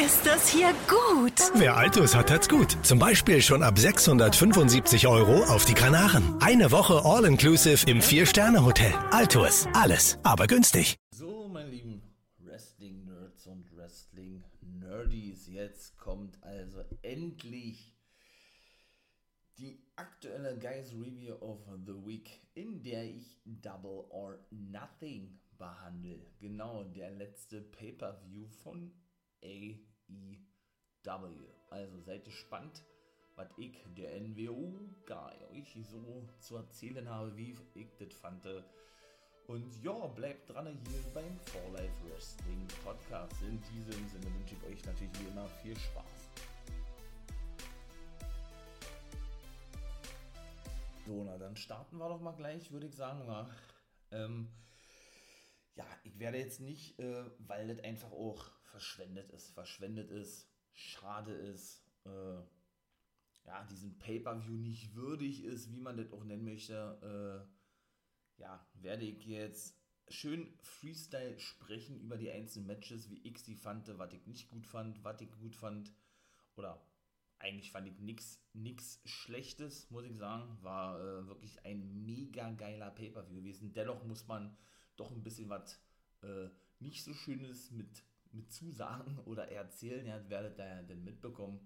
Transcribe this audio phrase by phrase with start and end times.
[0.00, 1.34] Ist das hier gut?
[1.54, 2.74] Wer Altus hat, hat's gut.
[2.82, 6.40] Zum Beispiel schon ab 675 Euro auf die Kanaren.
[6.40, 8.94] Eine Woche All-Inclusive im Vier-Sterne-Hotel.
[9.10, 9.68] Altus.
[9.74, 10.96] Alles, aber günstig.
[11.10, 12.00] So, meine lieben
[12.38, 17.94] Wrestling-Nerds und Wrestling-Nerdies, jetzt kommt also endlich
[19.58, 26.20] die aktuelle Guys Review of the Week, in der ich Double or Nothing behandle.
[26.38, 28.92] Genau, der letzte Pay-Per-View von
[30.10, 31.46] AEW.
[31.70, 32.82] Also seid gespannt,
[33.36, 38.44] was ich, der NWO-Guy, euch so zu erzählen habe, wie ich das fand.
[39.46, 43.34] Und ja, bleibt dran hier beim For Life Wrestling Podcast.
[43.42, 46.30] In diesem Sinne wünsche ich euch natürlich wie immer viel Spaß.
[51.06, 53.22] So, na dann starten wir doch mal gleich, würde ich sagen.
[53.26, 53.50] Na,
[54.12, 54.48] ähm,
[55.74, 61.32] ja, ich werde jetzt nicht, äh, weil das einfach auch verschwendet ist, verschwendet ist, schade
[61.32, 62.40] ist, äh,
[63.46, 67.46] ja, diesen Pay-Per-View nicht würdig ist, wie man das auch nennen möchte,
[68.38, 69.76] äh, ja, werde ich jetzt
[70.08, 74.66] schön Freestyle sprechen über die einzelnen Matches, wie ich sie fand, was ich nicht gut
[74.66, 75.92] fand, was ich gut fand.
[76.56, 76.84] Oder
[77.38, 77.98] eigentlich fand ich
[78.52, 80.58] nichts Schlechtes, muss ich sagen.
[80.62, 83.72] War äh, wirklich ein mega geiler Pay-Per-View gewesen.
[83.72, 84.56] Dennoch muss man
[84.96, 85.80] doch ein bisschen was
[86.22, 86.48] äh,
[86.80, 88.02] nicht so Schönes mit,
[88.32, 90.06] mit Zusagen oder erzählen.
[90.06, 91.60] Ja, werdet ihr ja dann mitbekommen.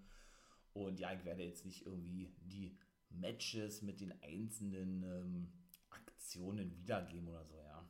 [0.72, 2.76] Und ja, ich werde jetzt nicht irgendwie die
[3.10, 5.52] Matches mit den einzelnen ähm,
[5.90, 7.88] Aktionen wiedergeben oder so, ja.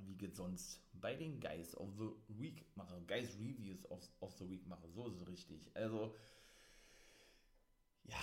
[0.00, 4.48] Wie geht sonst bei den Guys of the Week mache, Guys Reviews of, of the
[4.48, 5.76] Week mache, so ist es richtig.
[5.76, 6.14] Also,
[8.04, 8.20] ja,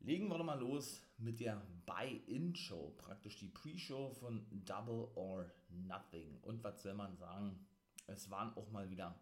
[0.00, 6.38] legen wir doch mal los mit der Buy-In-Show, praktisch die Pre-Show von Double or Nothing.
[6.42, 7.66] Und was soll man sagen?
[8.06, 9.18] Es waren auch mal wieder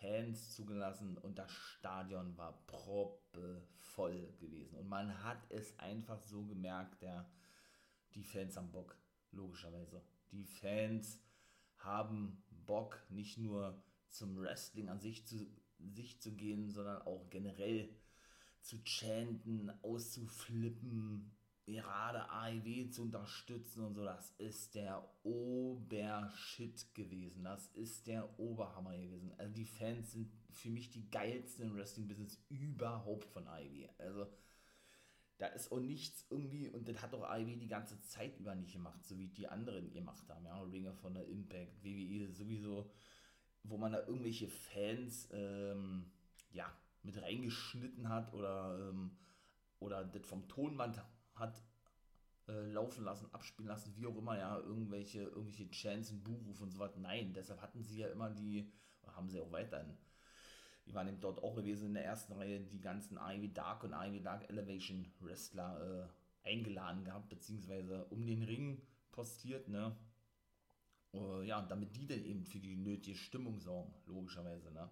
[0.00, 4.76] Fans zugelassen und das Stadion war proppevoll gewesen.
[4.78, 7.30] Und man hat es einfach so gemerkt, ja,
[8.14, 8.96] die Fans haben Bock,
[9.30, 10.02] logischerweise.
[10.32, 11.20] Die Fans
[11.78, 15.46] haben Bock, nicht nur zum Wrestling an sich zu,
[15.78, 17.94] sich zu gehen, sondern auch generell
[18.60, 21.32] zu chanten, auszuflippen,
[21.66, 27.44] gerade AEW zu unterstützen und so, das ist der Obershit gewesen.
[27.44, 29.32] Das ist der Oberhammer gewesen.
[29.38, 33.88] Also die Fans sind für mich die geilsten im Wrestling-Business überhaupt von AEW.
[33.98, 34.26] Also
[35.38, 38.72] da ist auch nichts irgendwie, und das hat auch AEW die ganze Zeit über nicht
[38.72, 42.90] gemacht, so wie die anderen gemacht haben, ja, Ringer von der Impact, WWE sowieso,
[43.64, 46.10] wo man da irgendwelche Fans, ähm,
[46.52, 49.16] ja, mit reingeschnitten hat oder, ähm,
[49.80, 51.02] oder das vom Tonband
[51.34, 51.62] hat
[52.48, 56.78] äh, laufen lassen, abspielen lassen, wie auch immer, ja, irgendwelche, irgendwelche Chants, Buchruf und so
[56.78, 56.96] was.
[56.96, 58.72] Nein, deshalb hatten sie ja immer die,
[59.06, 59.96] haben sie auch weiterhin,
[60.86, 63.92] die waren eben dort auch gewesen in der ersten Reihe, die ganzen Ivy Dark und
[63.92, 66.10] Ivy Dark Elevation Wrestler
[66.44, 68.82] äh, eingeladen gehabt, beziehungsweise um den Ring
[69.12, 69.96] postiert, ne?
[71.14, 74.90] Äh, ja, damit die dann eben für die nötige Stimmung sorgen, logischerweise, ne?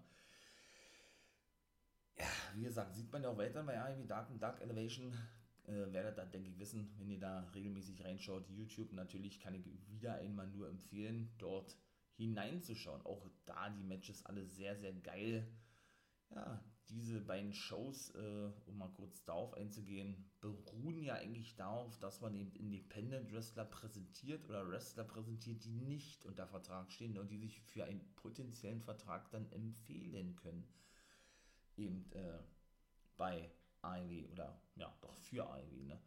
[2.17, 5.13] Ja, wie gesagt, sieht man ja auch weiter bei Ivy Dark und Dark Elevation.
[5.71, 8.49] Äh, werdet da, denke ich, wissen, wenn ihr da regelmäßig reinschaut.
[8.49, 11.77] YouTube natürlich kann ich wieder einmal nur empfehlen, dort
[12.17, 13.01] hineinzuschauen.
[13.03, 15.47] Auch da die Matches alle sehr, sehr geil.
[16.35, 22.19] Ja, diese beiden Shows, äh, um mal kurz darauf einzugehen, beruhen ja eigentlich darauf, dass
[22.19, 27.37] man eben Independent Wrestler präsentiert oder Wrestler präsentiert, die nicht unter Vertrag stehen und die
[27.37, 30.67] sich für einen potenziellen Vertrag dann empfehlen können.
[31.77, 32.39] Eben äh,
[33.15, 33.49] bei
[33.83, 35.99] Ivy oder ja, doch für Ivy, ne?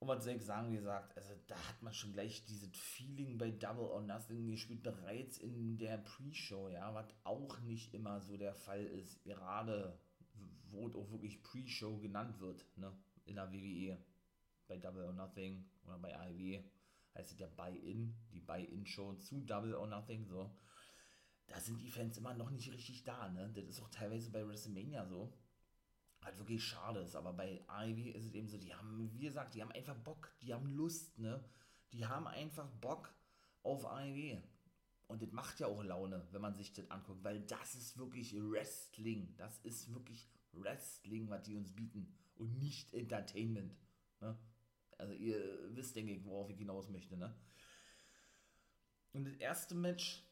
[0.00, 3.36] Und was soll ich sagen, wie gesagt, also da hat man schon gleich dieses Feeling
[3.36, 8.36] bei Double or Nothing gespielt, bereits in der Pre-Show, ja, was auch nicht immer so
[8.36, 9.98] der Fall ist, gerade
[10.70, 13.98] wo auch wirklich Pre-Show genannt wird, ne, in der WWE,
[14.68, 16.62] bei Double or Nothing oder bei AEW,
[17.14, 20.54] heißt es ja Buy-In, die Buy-In-Show zu Double or Nothing, so,
[21.48, 24.46] da sind die Fans immer noch nicht richtig da, ne, das ist auch teilweise bei
[24.46, 25.32] WrestleMania so,
[26.22, 27.16] halt wirklich schade ist.
[27.16, 30.32] Aber bei Ivy ist es eben so, die haben, wie gesagt, die haben einfach Bock,
[30.42, 31.44] die haben Lust, ne?
[31.92, 33.14] Die haben einfach Bock
[33.62, 34.40] auf Ivy.
[35.06, 38.34] Und das macht ja auch Laune, wenn man sich das anguckt, weil das ist wirklich
[38.34, 39.34] Wrestling.
[39.36, 42.14] Das ist wirklich Wrestling, was die uns bieten.
[42.36, 43.74] Und nicht Entertainment.
[44.20, 44.38] Ne?
[44.98, 47.34] Also ihr wisst, denke ich, worauf ich hinaus möchte, ne?
[49.12, 50.24] Und das erste Match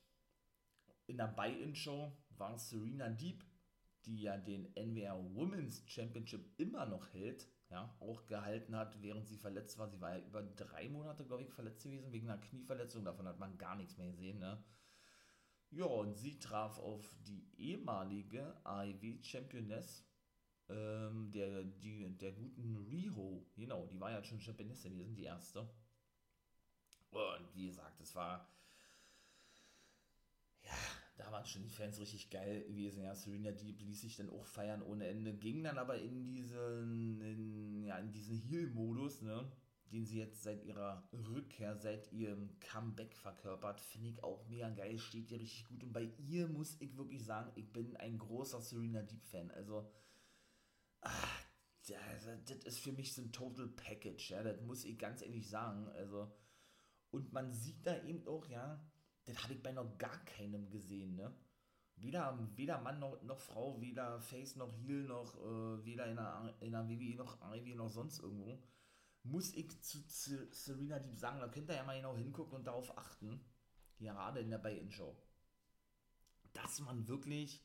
[1.07, 3.43] in der Buy-In-Show war Serena Deep,
[4.07, 9.37] die ja den NWR Women's Championship immer noch hält, ja, auch gehalten hat, während sie
[9.37, 9.89] verletzt war.
[9.89, 13.05] Sie war ja über drei Monate, glaube ich, verletzt gewesen, wegen einer Knieverletzung.
[13.05, 14.63] Davon hat man gar nichts mehr gesehen, ne?
[15.71, 20.05] Ja, und sie traf auf die ehemalige AEW-Championess
[20.69, 23.45] ähm, der, die, der guten Riho.
[23.57, 25.69] Genau, die war ja schon Championess gewesen, die erste.
[27.11, 28.49] Und wie gesagt, es war
[30.63, 30.73] ja,
[31.17, 33.03] da waren schon die Fans richtig geil gewesen.
[33.03, 37.21] Ja, Serena Deep ließ sich dann auch feiern ohne Ende, ging dann aber in diesen,
[37.21, 39.51] in, ja, in diesen Heal-Modus, ne,
[39.93, 44.99] den sie jetzt seit ihrer Rückkehr, seit ihrem Comeback verkörpert, finde ich auch mega geil,
[44.99, 45.83] steht ihr richtig gut.
[45.83, 49.51] Und bei ihr muss ich wirklich sagen, ich bin ein großer Serena Deep-Fan.
[49.53, 49.91] Also,
[51.01, 51.47] ach,
[51.89, 55.89] das ist für mich so ein Total Package, ja, das muss ich ganz ehrlich sagen.
[55.91, 56.31] Also,
[57.11, 58.85] und man sieht da eben auch, ja,
[59.27, 61.33] das habe ich bei noch gar keinem gesehen, ne?
[61.97, 66.55] Weder, weder Mann noch, noch Frau, weder Face noch Heel noch, äh, weder in der,
[66.61, 68.63] in der WWE noch AEW noch sonst irgendwo.
[69.23, 72.67] Muss ich zu, zu Serena Deep sagen, da könnt ihr ja mal genau hingucken und
[72.67, 73.41] darauf achten,
[73.99, 75.17] gerade in der Buy-In-Show,
[76.53, 77.65] dass man wirklich,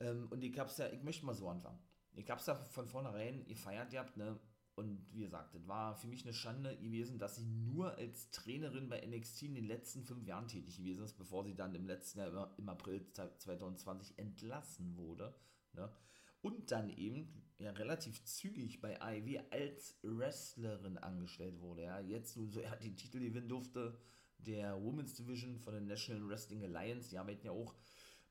[0.00, 1.78] ähm, und ich hab's ja, ich möchte mal so anfangen,
[2.14, 4.40] ich hab's ja von vornherein gefeiert, ihr habt, ne,
[4.74, 8.88] und wie gesagt, das war für mich eine Schande gewesen, dass sie nur als Trainerin
[8.88, 12.20] bei NXT in den letzten fünf Jahren tätig gewesen ist, bevor sie dann im letzten
[12.20, 15.34] Jahr im April 2020 entlassen wurde.
[15.74, 15.92] Ne?
[16.40, 21.82] Und dann eben ja, relativ zügig bei AEW als Wrestlerin angestellt wurde.
[21.82, 22.00] Ja?
[22.00, 23.98] Jetzt nun so, er den Titel gewinnen durfte,
[24.38, 27.10] der Women's Division von der National Wrestling Alliance.
[27.10, 27.74] Die arbeiten ja auch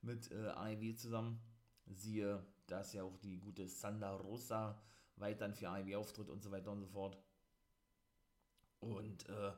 [0.01, 1.39] mit äh, AEW zusammen.
[1.85, 4.81] Siehe, da ist ja auch die gute Sanda Rosa
[5.17, 7.17] weiterhin für AEW auftritt und so weiter und so fort.
[8.79, 9.51] Und äh,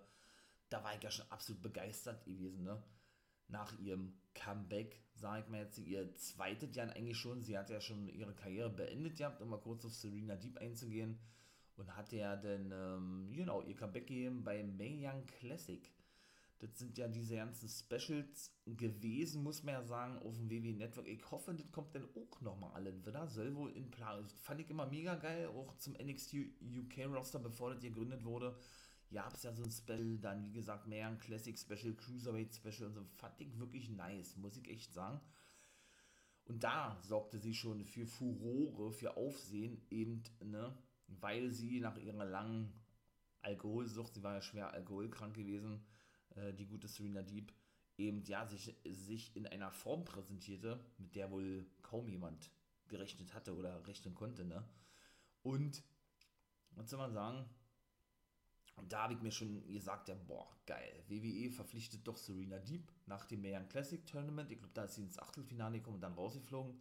[0.69, 2.81] da war ich ja schon absolut begeistert gewesen, ne?
[3.47, 7.43] Nach ihrem Comeback, sage ich mal jetzt, ihr zweites Jahr eigentlich schon.
[7.43, 11.19] Sie hat ja schon ihre Karriere beendet gehabt, um mal kurz auf Serena Deep einzugehen.
[11.75, 15.91] Und hatte ja dann, ähm, genau, ihr Comeback gegeben bei Mae Young Classic.
[16.63, 21.07] Das sind ja diese ganzen Specials gewesen, muss man ja sagen, auf dem WWE Network.
[21.09, 23.27] Ich hoffe, das kommt dann auch nochmal alle wieder.
[23.27, 24.25] Soll wohl in Plan.
[24.41, 28.57] Fand ich immer mega geil, auch zum NXT UK Roster, bevor das gegründet wurde.
[29.11, 32.87] Gab es ja so ein Special, dann wie gesagt, mehr ein Classic Special, Cruiserweight Special
[32.87, 33.03] und so.
[33.17, 35.19] Fand ich wirklich nice, muss ich echt sagen.
[36.45, 40.77] Und da sorgte sie schon für Furore, für Aufsehen, eben, ne,
[41.07, 42.73] weil sie nach ihrer langen
[43.41, 45.85] Alkoholsucht, sie war ja schwer alkoholkrank gewesen,
[46.35, 47.51] äh, die gute Serena Deep,
[47.97, 52.49] eben ja sich, sich in einer Form präsentierte, mit der wohl kaum jemand
[52.87, 54.63] gerechnet hatte oder rechnen konnte, ne?
[55.41, 55.83] Und,
[56.71, 57.45] was soll man sagen,
[58.89, 63.25] da habe ich mir schon gesagt, ja, boah, geil, WWE verpflichtet doch Serena Deep nach
[63.25, 64.51] dem Mayan Classic Tournament.
[64.51, 66.79] Ich glaube, da ist sie ins Achtelfinale gekommen und dann rausgeflogen.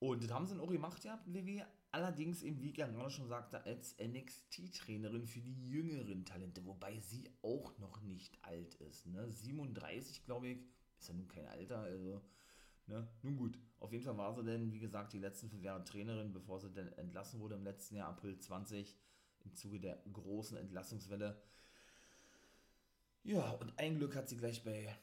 [0.00, 1.66] Und das haben sie dann auch gemacht, ja, WWE.
[1.92, 7.28] Allerdings, eben, wie ich gerade schon sagte, als NXT-Trainerin für die jüngeren Talente, wobei sie
[7.42, 9.06] auch noch nicht alt ist.
[9.06, 9.28] Ne?
[9.28, 10.58] 37, glaube ich,
[10.98, 12.22] ist ja nun kein Alter, also.
[12.86, 13.08] Ne?
[13.22, 16.32] Nun gut, auf jeden Fall war sie denn, wie gesagt, die letzten fünf Jahre Trainerin,
[16.32, 18.96] bevor sie dann entlassen wurde im letzten Jahr, April 20,
[19.44, 21.42] im Zuge der großen Entlassungswelle.
[23.24, 24.96] Ja, und ein Glück hat sie gleich bei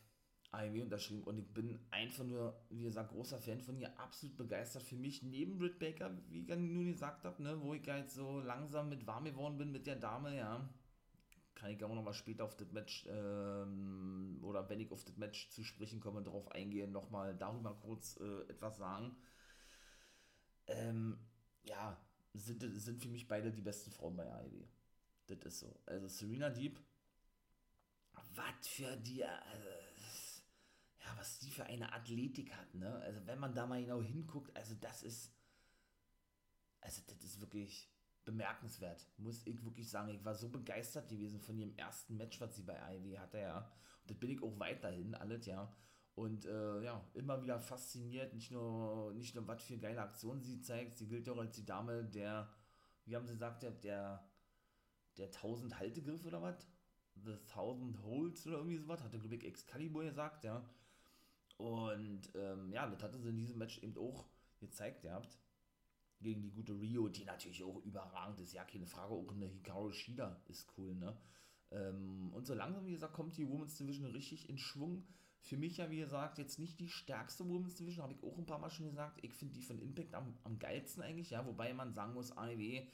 [0.52, 4.84] AEW unterschrieben und ich bin einfach nur, wie gesagt, großer Fan von ihr, absolut begeistert.
[4.84, 8.40] Für mich neben Britt Baker, wie ich nun gesagt habe, ne, wo ich jetzt so
[8.40, 10.70] langsam mit warm geworden bin mit der Dame, ja,
[11.54, 15.50] kann ich auch nochmal später auf das Match ähm, oder wenn ich auf das Match
[15.50, 19.16] zu sprechen komme, darauf eingehen, nochmal darüber kurz äh, etwas sagen.
[20.68, 21.18] Ähm,
[21.64, 22.00] ja,
[22.34, 24.66] sind, sind für mich beide die besten Frauen bei AEW.
[25.28, 25.80] Das ist so.
[25.86, 26.80] Also Serena Deep,
[28.36, 29.68] was für die, also,
[31.08, 32.94] ja, was die für eine Athletik hat, ne?
[33.00, 35.34] Also wenn man da mal genau hinguckt, also das ist,
[36.82, 37.90] also das ist wirklich
[38.26, 40.10] bemerkenswert, muss ich wirklich sagen.
[40.10, 43.60] Ich war so begeistert gewesen von ihrem ersten Match, was sie bei AEW hatte, ja.
[44.02, 45.74] Und das bin ich auch weiterhin, alles, ja.
[46.16, 50.62] Und äh, ja, immer wieder fasziniert, nicht nur, nicht nur was für geile Aktionen sie
[50.62, 52.50] zeigt, sie gilt auch als die Dame der,
[53.06, 54.28] wie haben sie gesagt, der, der,
[55.18, 56.68] der 1000 Haltegriff oder was?
[57.16, 60.68] The 1000 Holds oder irgendwie sowas, hatte, glaube ich, Excalibur gesagt, ja.
[61.58, 64.26] Und ähm, ja, das hatte sie in diesem Match eben auch
[64.60, 65.38] gezeigt gehabt.
[66.20, 69.14] Gegen die gute Rio, die natürlich auch überragend ist, ja, keine Frage.
[69.14, 71.16] Auch eine Hikaru Shida ist cool, ne?
[71.72, 75.06] Ähm, und so langsam, wie gesagt, kommt die Women's Division richtig in Schwung.
[75.42, 78.46] Für mich ja, wie gesagt, jetzt nicht die stärkste Women's Division, habe ich auch ein
[78.46, 79.20] paar Mal schon gesagt.
[79.24, 82.88] Ich finde die von Impact am, am geilsten eigentlich, ja, wobei man sagen muss, AEW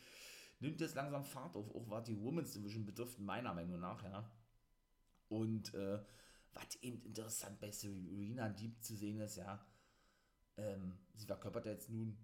[0.60, 4.29] nimmt jetzt langsam Fahrt auf, auch was die Women's Division betrifft, meiner Meinung nach, ja.
[5.29, 6.00] Und äh,
[6.53, 9.65] was eben interessant bei Serena Deep zu sehen ist, ja,
[10.57, 12.17] ähm, sie verkörpert jetzt nun,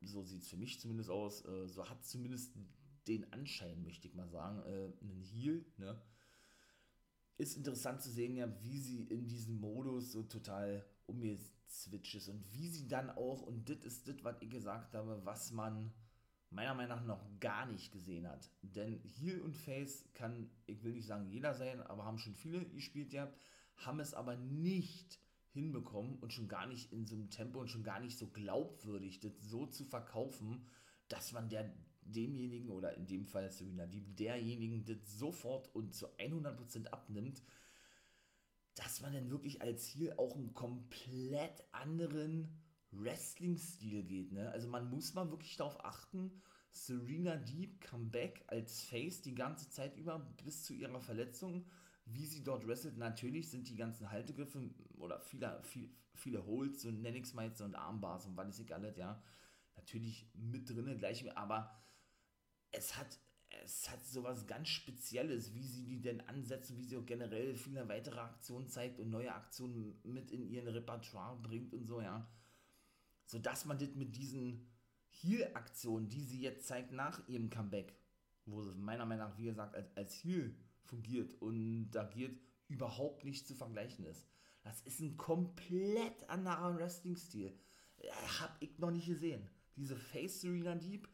[0.00, 2.54] so sieht es für mich zumindest aus, äh, so hat zumindest
[3.06, 6.00] den Anschein, möchte ich mal sagen, äh, einen Heal, ne?
[7.36, 12.44] Ist interessant zu sehen, ja, wie sie in diesem Modus so total umgeswitcht ist und
[12.52, 15.92] wie sie dann auch, und das ist das, was ich gesagt habe, was man
[16.50, 18.50] meiner Meinung nach noch gar nicht gesehen hat.
[18.62, 22.64] Denn Heal und Face kann, ich will nicht sagen jeder sein, aber haben schon viele
[22.66, 23.38] gespielt gehabt,
[23.76, 27.82] haben es aber nicht hinbekommen und schon gar nicht in so einem Tempo und schon
[27.82, 30.66] gar nicht so glaubwürdig, das so zu verkaufen,
[31.08, 36.06] dass man der demjenigen oder in dem Fall Serena Deeb derjenigen das sofort und zu
[36.16, 37.42] 100% abnimmt,
[38.74, 42.48] dass man dann wirklich als Ziel auch einen komplett anderen
[42.92, 44.32] Wrestling-Stil geht.
[44.32, 44.50] Ne?
[44.50, 49.96] Also man muss mal wirklich darauf achten, Serena Deep Comeback als Face die ganze Zeit
[49.96, 51.64] über bis zu ihrer Verletzung,
[52.04, 52.98] wie sie dort wrestelt.
[52.98, 58.36] Natürlich sind die ganzen Haltegriffe oder viele, viele, viele Holds und Nennix und Armbars und
[58.36, 59.22] was ich alles, ja,
[59.76, 61.70] natürlich mit drinne gleich, aber
[62.72, 63.18] es hat
[63.64, 67.88] es hat sowas ganz Spezielles, wie sie die denn ansetzen, wie sie auch generell viele
[67.88, 72.28] weitere Aktionen zeigt und neue Aktionen mit in ihren Repertoire bringt und so, ja.
[73.28, 74.66] Sodass man das mit diesen
[75.10, 77.94] Heal-Aktionen, die sie jetzt zeigt nach ihrem Comeback,
[78.46, 80.54] wo sie meiner Meinung nach, wie gesagt, als, als Heal
[80.84, 84.26] fungiert und agiert, überhaupt nicht zu vergleichen ist.
[84.62, 87.52] Das ist ein komplett anderer Wrestling-Stil.
[88.40, 89.46] Hab ich noch nicht gesehen.
[89.76, 91.06] Diese Face Serena Deep,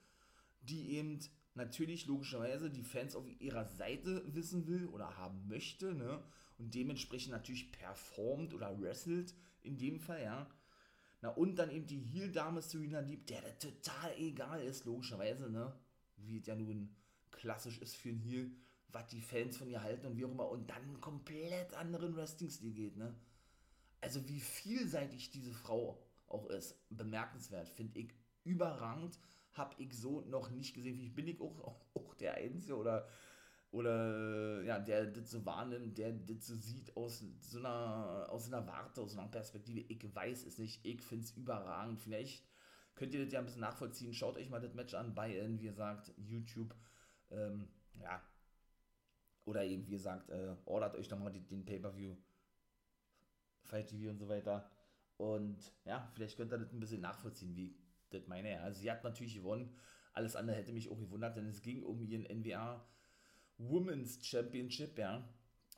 [0.60, 1.18] die eben
[1.54, 6.22] natürlich logischerweise die Fans auf ihrer Seite wissen will oder haben möchte, ne?
[6.58, 10.48] Und dementsprechend natürlich performt oder wrestelt in dem Fall, ja.
[11.24, 15.74] Na und dann eben die Heel-Dame Serena Deep, der das total egal ist, logischerweise, ne?
[16.18, 16.94] Wie es ja nun
[17.30, 18.50] klassisch ist für ein Heel,
[18.88, 20.50] was die Fans von ihr halten und wie auch immer.
[20.50, 23.14] Und dann einen komplett anderen Wrestling-Stil geht, ne?
[24.02, 28.12] Also wie vielseitig diese Frau auch ist, bemerkenswert, finde ich
[28.44, 29.18] überragend
[29.54, 31.00] habe ich so noch nicht gesehen.
[31.00, 33.08] Wie bin ich auch, auch der Einzige oder,
[33.74, 38.64] oder ja, der das so wahrnimmt, der das so sieht aus so einer, aus einer
[38.68, 39.80] Warte, aus einer Perspektive.
[39.80, 40.86] Ich weiß es nicht.
[40.86, 42.00] Ich finde es überragend.
[42.00, 42.44] Vielleicht
[42.94, 44.14] könnt ihr das ja ein bisschen nachvollziehen.
[44.14, 46.72] Schaut euch mal das Match an bei, wie gesagt, YouTube.
[47.32, 47.66] Ähm,
[48.00, 48.22] ja.
[49.44, 52.16] Oder eben, wie gesagt, äh, ordert euch nochmal den, Pay-Per-View.
[53.64, 54.70] Fight TV und so weiter.
[55.16, 57.76] Und ja, vielleicht könnt ihr das ein bisschen nachvollziehen, wie
[58.10, 58.60] das meine.
[58.60, 59.74] Also sie hat natürlich gewonnen.
[60.12, 62.86] Alles andere hätte mich auch gewundert, denn es ging um ihren NWA
[63.58, 65.28] Women's Championship, ja.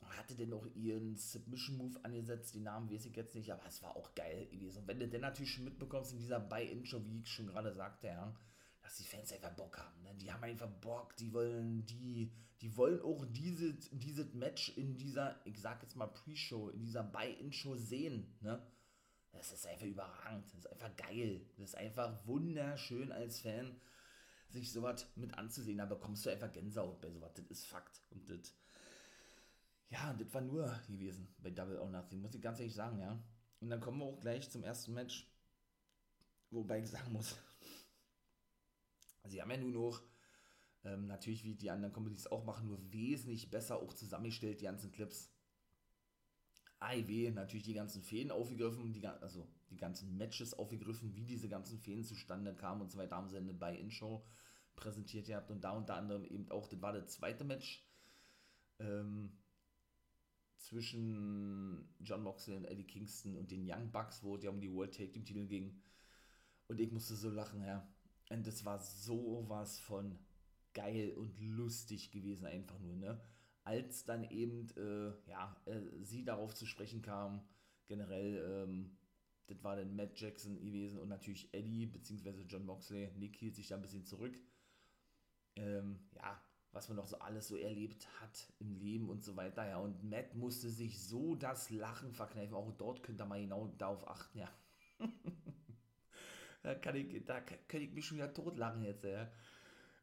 [0.02, 3.82] Hatte denn auch ihren Submission Move angesetzt, die Namen weiß ich jetzt nicht, aber es
[3.82, 4.78] war auch geil gewesen.
[4.78, 8.08] Und wenn du denn natürlich schon mitbekommst in dieser Buy-In-Show, wie ich schon gerade sagte,
[8.08, 8.34] ja,
[8.82, 10.02] dass die Fans einfach Bock haben.
[10.02, 10.14] Ne?
[10.14, 12.30] Die haben einfach Bock, die wollen die,
[12.60, 17.02] die wollen auch dieses, dieses Match in dieser, ich sag jetzt mal Pre-Show, in dieser
[17.02, 18.64] Buy-In-Show sehen, ne?
[19.32, 20.46] Das ist einfach überragend.
[20.46, 21.42] Das ist einfach geil.
[21.56, 23.78] Das ist einfach wunderschön als Fan,
[24.56, 25.78] sich sowas mit anzusehen.
[25.78, 27.32] Da bekommst du einfach Gänsehaut bei sowas.
[27.34, 28.00] Das ist Fakt.
[28.10, 28.54] Und das,
[29.90, 33.22] ja, das war nur gewesen bei Double or Nothing, muss ich ganz ehrlich sagen, ja.
[33.60, 35.30] Und dann kommen wir auch gleich zum ersten Match.
[36.50, 37.36] Wobei ich sagen muss,
[39.24, 40.00] sie haben ja nun auch,
[40.84, 44.92] ähm, natürlich wie die anderen Comedies auch machen, nur wesentlich besser auch zusammengestellt, die ganzen
[44.92, 45.32] Clips.
[46.78, 51.78] AIW natürlich die ganzen Fäden aufgegriffen, die, also die ganzen Matches aufgegriffen, wie diese ganzen
[51.78, 54.22] Fäden zustande kamen und so weiter, haben sie eine Buy-In-Show
[54.76, 57.84] präsentiert gehabt und da unter anderem eben auch, das war das zweite Match
[58.78, 59.32] ähm,
[60.58, 64.72] zwischen John Moxley und Eddie Kingston und den Young Bucks, wo es ja um die
[64.72, 65.80] World Take Team Titel ging
[66.68, 67.88] und ich musste so lachen, ja.
[68.30, 70.18] Und das war sowas von
[70.74, 73.20] geil und lustig gewesen, einfach nur, ne?
[73.66, 77.44] als dann eben äh, ja, äh, sie darauf zu sprechen kam,
[77.88, 78.96] generell, ähm,
[79.48, 82.42] das war dann Matt Jackson gewesen und natürlich Eddie bzw.
[82.46, 83.10] John Moxley.
[83.16, 84.38] Nick hielt sich da ein bisschen zurück.
[85.56, 86.40] Ähm, ja,
[86.72, 89.66] was man noch so alles so erlebt hat im Leben und so weiter.
[89.66, 92.54] Ja, und Matt musste sich so das Lachen verkneifen.
[92.54, 94.48] Auch dort könnt ihr mal genau darauf achten, ja.
[96.62, 99.30] da kann ich, da kann ich mich schon wieder totlachen jetzt, ja.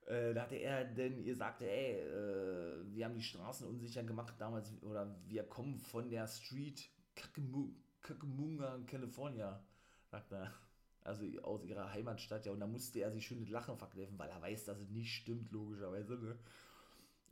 [0.07, 4.33] Äh, da hatte er denn, ihr sagte, ey, äh, wir haben die Straßen unsicher gemacht
[4.38, 9.63] damals, oder wir kommen von der Street Kakemunga, California,
[10.10, 10.51] sagt er.
[11.03, 14.29] Also aus ihrer Heimatstadt, ja, und da musste er sich schön mit Lachen verkneifen, weil
[14.29, 16.38] er weiß, dass es nicht stimmt, logischerweise, ne?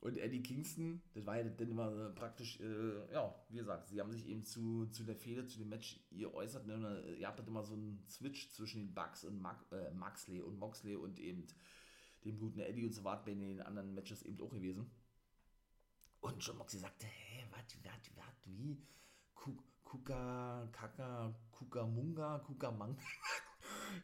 [0.02, 4.12] Und Eddie Kingston, das war ja dann immer praktisch, äh, ja, wie gesagt, sie haben
[4.12, 7.16] sich eben zu, zu der Fehde, zu dem Match geäußert, ne?
[7.20, 10.96] ihr habt immer so einen Switch zwischen den Bugs und Mac, äh, Maxley und Moxley
[10.96, 11.46] und eben
[12.26, 14.90] dem guten Eddie und so war bei den anderen Matches eben auch gewesen.
[16.20, 18.82] Und John Moxley sagte, hä, was, was, was, wie?
[19.84, 22.98] Kuka, Kaka, Kukamunga, Kukamanga.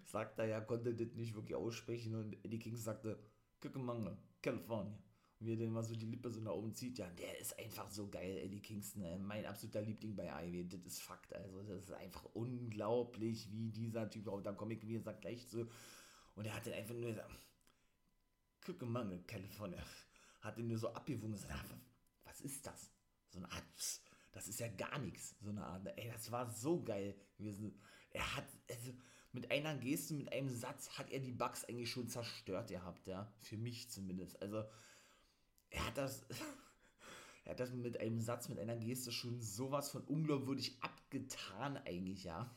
[0.06, 3.20] sagt er ja, konnte das nicht wirklich aussprechen und Eddie King sagte,
[3.62, 4.98] Kukamanga, California.
[5.40, 7.58] Und wie er dann mal so die Lippe so nach oben zieht, ja, der ist
[7.60, 9.20] einfach so geil, Eddie Kingston, ey.
[9.20, 14.10] mein absoluter Liebling bei Ivy, das ist Fakt, also das ist einfach unglaublich, wie dieser
[14.10, 15.70] Typ, und dann komme ich, wie gesagt, gleich zu,
[16.34, 17.30] und er hat dann einfach nur gesagt,
[18.66, 19.84] Kukamanga, California,
[20.42, 21.38] hat den nur so abgewungen,
[22.24, 22.92] was ist das?
[23.30, 23.64] So eine Art,
[24.32, 27.80] das ist ja gar nichts, so eine Art, ey, das war so geil gewesen,
[28.10, 28.92] er hat, also,
[29.38, 33.32] mit einer Geste, mit einem Satz hat er die Bugs eigentlich schon zerstört gehabt, ja.
[33.38, 34.42] Für mich zumindest.
[34.42, 34.64] Also,
[35.70, 36.26] er hat das.
[37.46, 42.24] er hat das mit einem Satz, mit einer Geste schon sowas von unglaubwürdig abgetan, eigentlich,
[42.24, 42.52] ja.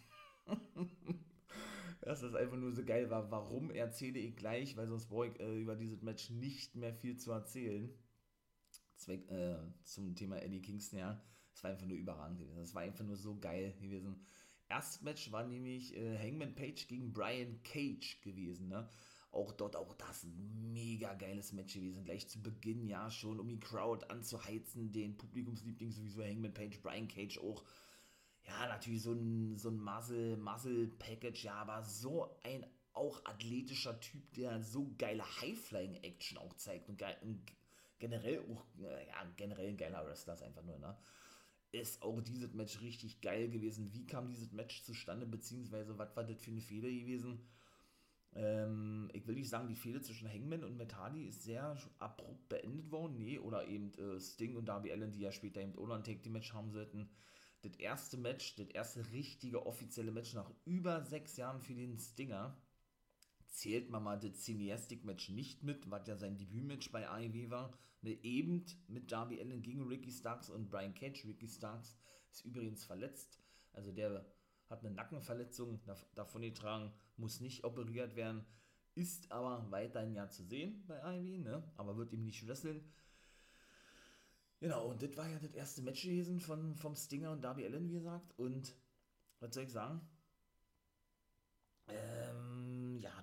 [2.01, 3.31] Dass das einfach nur so geil war.
[3.31, 7.19] Warum erzähle ich gleich, weil sonst brauche ich äh, über dieses Match nicht mehr viel
[7.19, 7.93] zu erzählen.
[8.97, 11.23] Zweck, äh, zum Thema Eddie Kingston, ja.
[11.53, 12.57] Es war einfach nur überragend gewesen.
[12.57, 14.25] Das war einfach nur so geil gewesen.
[14.71, 18.89] Erstes Match war nämlich äh, Hangman Page gegen Brian Cage gewesen, ne?
[19.33, 22.05] Auch dort, auch das ein mega geiles Match gewesen.
[22.05, 27.09] Gleich zu Beginn, ja, schon, um die Crowd anzuheizen, den Publikumsliebling sowieso Hangman Page, Brian
[27.09, 27.65] Cage auch.
[28.45, 34.33] Ja, natürlich so ein, so ein Muscle, Muscle-Package, ja, aber so ein auch athletischer Typ,
[34.35, 37.41] der so geile High-Flying-Action auch zeigt und, geil, und
[37.99, 40.97] generell auch, ja, generell ein geiler Wrestler ist einfach nur, ne?
[41.73, 43.93] Ist auch dieses Match richtig geil gewesen.
[43.93, 47.41] Wie kam dieses Match zustande, beziehungsweise was war das für eine Fehler gewesen?
[48.35, 52.91] Ähm, ich will nicht sagen, die Fehler zwischen Hangman und Metadi ist sehr abrupt beendet
[52.91, 53.19] worden.
[53.19, 56.05] Nee, oder eben äh, Sting und Darby Allen, die ja später eben auch noch ein
[56.05, 57.09] Take-Team-Match haben sollten.
[57.63, 62.57] Das erste Match, das erste richtige offizielle Match nach über sechs Jahren für den Stinger,
[63.49, 67.77] zählt man mal das Cineastic-Match nicht mit, was ja sein Debütmatch bei AEW war.
[68.03, 71.25] Ne, eben mit Darby Allen gegen Ricky Starks und Brian Cage.
[71.27, 71.99] Ricky Starks
[72.31, 73.41] ist übrigens verletzt.
[73.73, 74.25] Also der
[74.69, 75.81] hat eine Nackenverletzung
[76.15, 78.47] davon getragen, muss nicht operiert werden,
[78.95, 81.63] ist aber weiterhin ja zu sehen bei AEW, ne?
[81.77, 82.83] aber wird ihm nicht wresteln.
[84.61, 87.89] Genau, und das war ja das erste Match gewesen von, vom Stinger und Darby Allen,
[87.89, 88.39] wie gesagt.
[88.39, 88.75] Und
[89.41, 90.01] was soll ich sagen?
[91.89, 92.50] Ähm,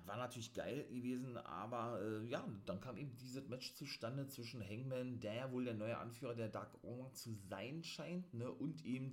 [0.08, 5.20] war natürlich geil gewesen, aber äh, ja, dann kam eben dieses Match zustande zwischen Hangman,
[5.20, 9.12] der ja wohl der neue Anführer der Dark Order zu sein scheint, ne, und eben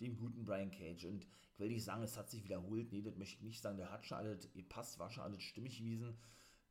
[0.00, 1.04] dem guten Brian Cage.
[1.06, 3.76] Und ich will nicht sagen, es hat sich wiederholt, nee, das möchte ich nicht sagen,
[3.76, 6.16] der hat schon alles gepasst, war schon alles stimmig gewesen.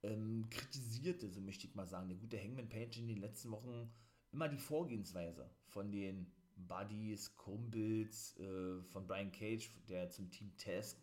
[0.03, 3.91] Ähm, kritisierte, so möchte ich mal sagen, der gute Hangman Page in den letzten Wochen
[4.31, 11.01] immer die Vorgehensweise von den Buddies, Kumpels, äh, von Brian Cage, der zum Team Test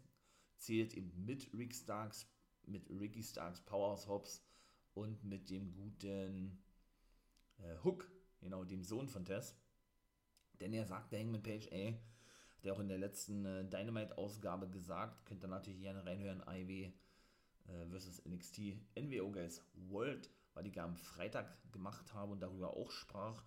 [0.57, 2.27] zählt eben mit Rick Starks,
[2.67, 4.45] mit Ricky Starks, Powerhouse Hobbs
[4.95, 6.63] und mit dem guten
[7.59, 9.57] äh, Hook, genau, dem Sohn von Tess.
[10.61, 11.99] Denn er sagt der Hangman Page, ey,
[12.63, 16.93] der auch in der letzten äh, Dynamite-Ausgabe gesagt, könnt ihr natürlich gerne reinhören, IW
[17.67, 22.91] äh, versus NXT NWO Guys World, weil ich am Freitag gemacht habe und darüber auch
[22.91, 23.43] sprach.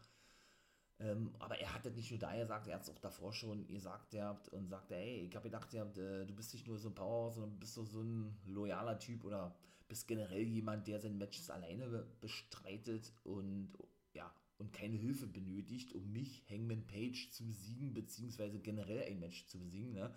[1.00, 3.68] Ähm, aber er hat das nicht nur da gesagt, er hat es auch davor schon
[3.68, 6.68] gesagt ihr habt und sagte, hey, ich habe gedacht, ihr habt, äh, du bist nicht
[6.68, 9.54] nur so ein Powerhouse, sondern bist so, so ein loyaler Typ oder
[9.90, 13.74] bist generell jemand, der seine Matches alleine bestreitet und
[14.14, 19.48] ja, und keine Hilfe benötigt, um mich, Hangman Page, zu besiegen, beziehungsweise generell ein Match
[19.48, 20.16] zu besiegen, ne?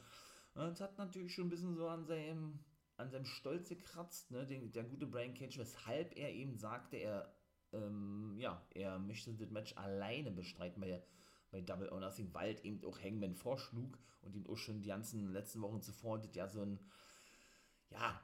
[0.55, 2.59] Und hat natürlich schon ein bisschen so an seinem,
[2.97, 4.47] an seinem Stolz gekratzt, ne?
[4.47, 7.35] Den, der gute Brian Cage, weshalb er eben sagte, er
[7.73, 11.03] ähm, ja, er möchte das Match alleine bestreiten bei,
[11.51, 15.33] bei Double or Nothing, weil eben auch Hangman vorschlug und ihm auch schon die ganzen
[15.33, 16.79] letzten Wochen zuvor das ja so ein,
[17.91, 18.21] ja,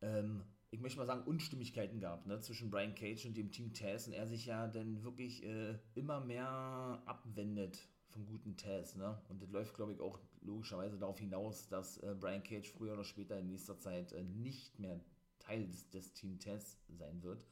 [0.00, 4.06] ähm, ich möchte mal sagen, Unstimmigkeiten gab, ne, zwischen Brian Cage und dem Team Taz
[4.06, 9.42] und er sich ja dann wirklich äh, immer mehr abwendet vom guten Taz, ne, und
[9.42, 13.38] das läuft, glaube ich, auch logischerweise darauf hinaus, dass äh, Brian Cage früher oder später
[13.38, 15.00] in nächster Zeit äh, nicht mehr
[15.38, 17.44] Teil des, des Team Taz sein wird.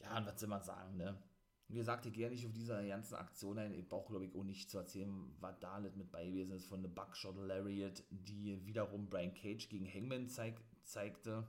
[0.00, 1.18] Ja, und was soll man sagen, ne?
[1.70, 3.74] Wie gesagt, ich gehe nicht auf diese ganzen Aktionen ein.
[3.74, 6.66] Ich brauche, glaube ich, auch nicht zu erzählen, was da nicht mit bei gewesen ist
[6.66, 11.46] von der Buckshot Lariat, die wiederum Brian Cage gegen Hangman zeig, zeigte,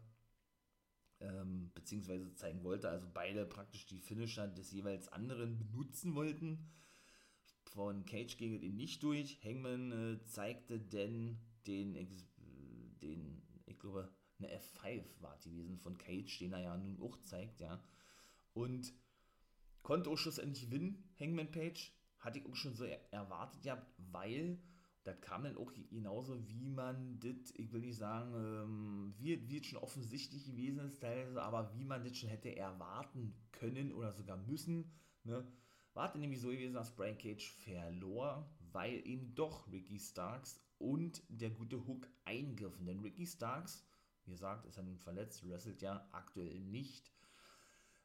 [1.21, 2.89] ähm, beziehungsweise zeigen wollte.
[2.89, 6.69] Also beide praktisch die Finisher des jeweils anderen benutzen wollten.
[7.63, 9.39] Von Cage ging es eben nicht durch.
[9.41, 11.93] Hangman äh, zeigte denn den,
[13.01, 17.15] den, ich glaube, eine F5 war die gewesen von Cage, den er ja nun auch
[17.21, 17.81] zeigt, ja
[18.53, 18.93] und
[19.81, 21.93] konnte auch schlussendlich gewinnen, Hangman Page.
[22.19, 24.59] Hatte ich auch schon so erwartet gehabt, weil,
[25.03, 29.65] das kam dann auch genauso, wie man das, ich will nicht sagen, ähm, wie, es
[29.65, 34.35] schon offensichtlich gewesen ist, teilweise, aber wie man das schon hätte erwarten können oder sogar
[34.35, 34.91] müssen.
[35.23, 35.47] Ne?
[35.93, 41.51] War nämlich so gewesen, dass Brian Cage verlor, weil ihn doch Ricky Starks und der
[41.51, 42.85] gute Hook eingriffen.
[42.85, 43.85] Denn Ricky Starks,
[44.25, 47.11] wie gesagt, ist er nun verletzt, wrestelt ja aktuell nicht,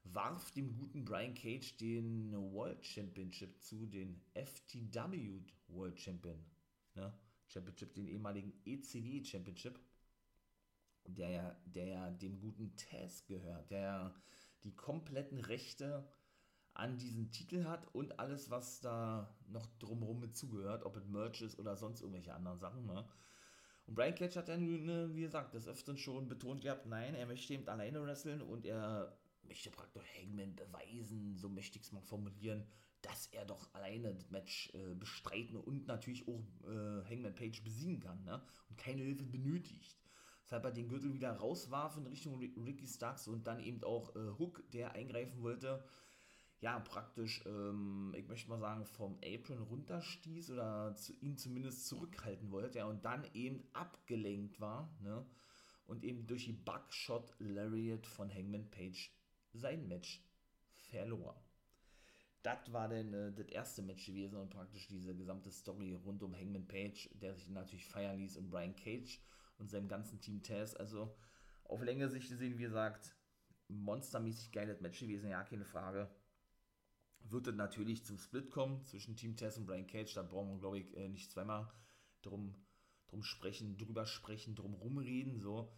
[0.04, 6.38] warf dem guten Brian Cage den World Championship zu, den FTW World Champion
[6.94, 7.12] ne?
[7.48, 9.78] Championship, den ehemaligen ECW Championship,
[11.06, 14.14] der ja, der dem guten Taz gehört, der
[14.64, 16.08] die kompletten Rechte
[16.72, 21.42] an diesen Titel hat und alles, was da noch drumherum mit zugehört, ob es Merch
[21.42, 22.86] ist oder sonst irgendwelche anderen Sachen.
[22.86, 23.06] Ne?
[23.86, 27.26] Und Brian Cage hat ja ne, wie gesagt, das öfteren schon betont gehabt, nein, er
[27.26, 32.02] möchte eben alleine wresteln und er möchte praktisch Hangman beweisen, so möchte ich es mal
[32.02, 32.66] formulieren,
[33.02, 38.00] dass er doch alleine das Match äh, bestreiten und natürlich auch äh, Hangman Page besiegen
[38.00, 38.42] kann ne?
[38.70, 39.98] und keine Hilfe benötigt.
[40.44, 44.30] Deshalb er den Gürtel wieder rauswarf in Richtung Ricky Starks und dann eben auch äh,
[44.38, 45.84] Hook, der eingreifen wollte,
[46.60, 52.50] ja, praktisch, ähm, ich möchte mal sagen, vom Apron runterstieß oder zu, ihn zumindest zurückhalten
[52.50, 55.26] wollte, ja, und dann eben abgelenkt war, ne,
[55.86, 59.12] und eben durch die Buckshot Lariat von Hangman Page
[59.54, 60.22] sein Match
[60.76, 61.44] verlor
[62.44, 66.34] das war dann äh, das erste Match gewesen und praktisch diese gesamte Story rund um
[66.34, 69.18] Hangman Page, der sich natürlich feiern ließ und Brian Cage
[69.56, 70.74] und seinem ganzen Team Taz.
[70.74, 71.16] Also
[71.64, 73.16] auf längere Sicht gesehen, wie gesagt,
[73.68, 76.14] monstermäßig geiles Match gewesen, ja, keine Frage.
[77.20, 80.60] Wird es natürlich zum Split kommen zwischen Team Taz und Brian Cage, da brauchen wir,
[80.60, 81.72] glaube ich, äh, nicht zweimal
[82.20, 82.54] drum,
[83.08, 85.72] drum sprechen, drüber sprechen, drum rumreden, so.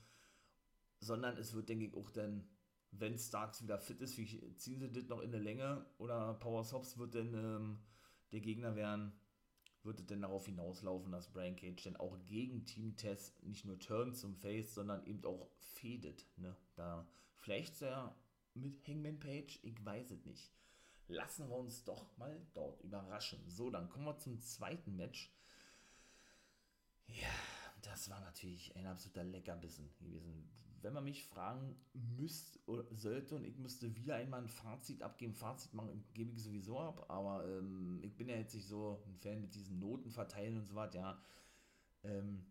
[0.98, 2.48] Sondern es wird, denke ich, auch dann
[3.00, 6.64] wenn Starks wieder fit ist, wie ziehen sie das noch in der Länge oder Power
[6.64, 7.78] Sops wird denn ähm,
[8.32, 9.12] der Gegner werden,
[9.82, 13.78] wird es denn darauf hinauslaufen, dass Brian Cage denn auch gegen Team Tess nicht nur
[13.78, 16.56] turn zum Face, sondern eben auch fedet, ne?
[16.74, 17.06] Da
[17.36, 18.14] vielleicht ja
[18.54, 20.52] mit Hangman Page, ich weiß es nicht.
[21.08, 23.38] Lassen wir uns doch mal dort überraschen.
[23.48, 25.32] So, dann kommen wir zum zweiten Match.
[27.06, 27.30] Ja,
[27.82, 30.50] das war natürlich ein absoluter Leckerbissen gewesen
[30.86, 31.74] wenn man mich fragen
[32.16, 36.40] müsste oder sollte und ich müsste wieder einmal ein Fazit abgeben, Fazit machen, gebe ich
[36.40, 40.12] sowieso ab, aber ähm, ich bin ja jetzt nicht so ein Fan mit diesen Noten
[40.12, 41.22] verteilen und so weiter, ja.
[42.04, 42.46] Ähm,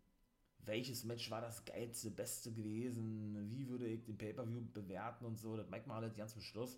[0.65, 3.49] welches Match war das geilste, beste gewesen?
[3.49, 5.55] Wie würde ich den Pay-Per-View bewerten und so?
[5.55, 6.77] Das merkt man alles ganz zum Schluss.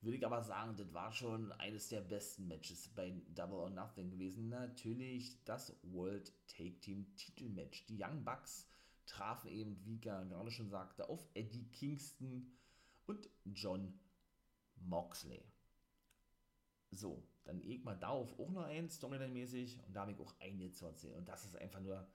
[0.00, 4.10] Würde ich aber sagen, das war schon eines der besten Matches bei Double or Nothing
[4.10, 4.48] gewesen.
[4.48, 7.86] Natürlich das World Take Team Titelmatch.
[7.86, 8.68] Die Young Bucks
[9.06, 12.50] trafen eben, wie gerade schon sagte, auf Eddie Kingston
[13.06, 13.98] und John
[14.76, 15.42] Moxley.
[16.90, 20.76] So, dann leg mal darauf auch noch ein, Storyline-mäßig, und da habe ich auch einiges
[20.76, 21.16] zu erzählen.
[21.16, 22.06] Und das ist einfach nur.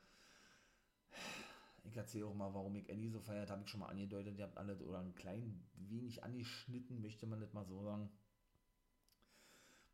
[1.83, 4.43] Ich erzähle auch mal, warum ich Eddie so feiert, habe ich schon mal angedeutet, ihr
[4.43, 8.11] habt alle oder ein klein wenig angeschnitten, möchte man das mal so sagen.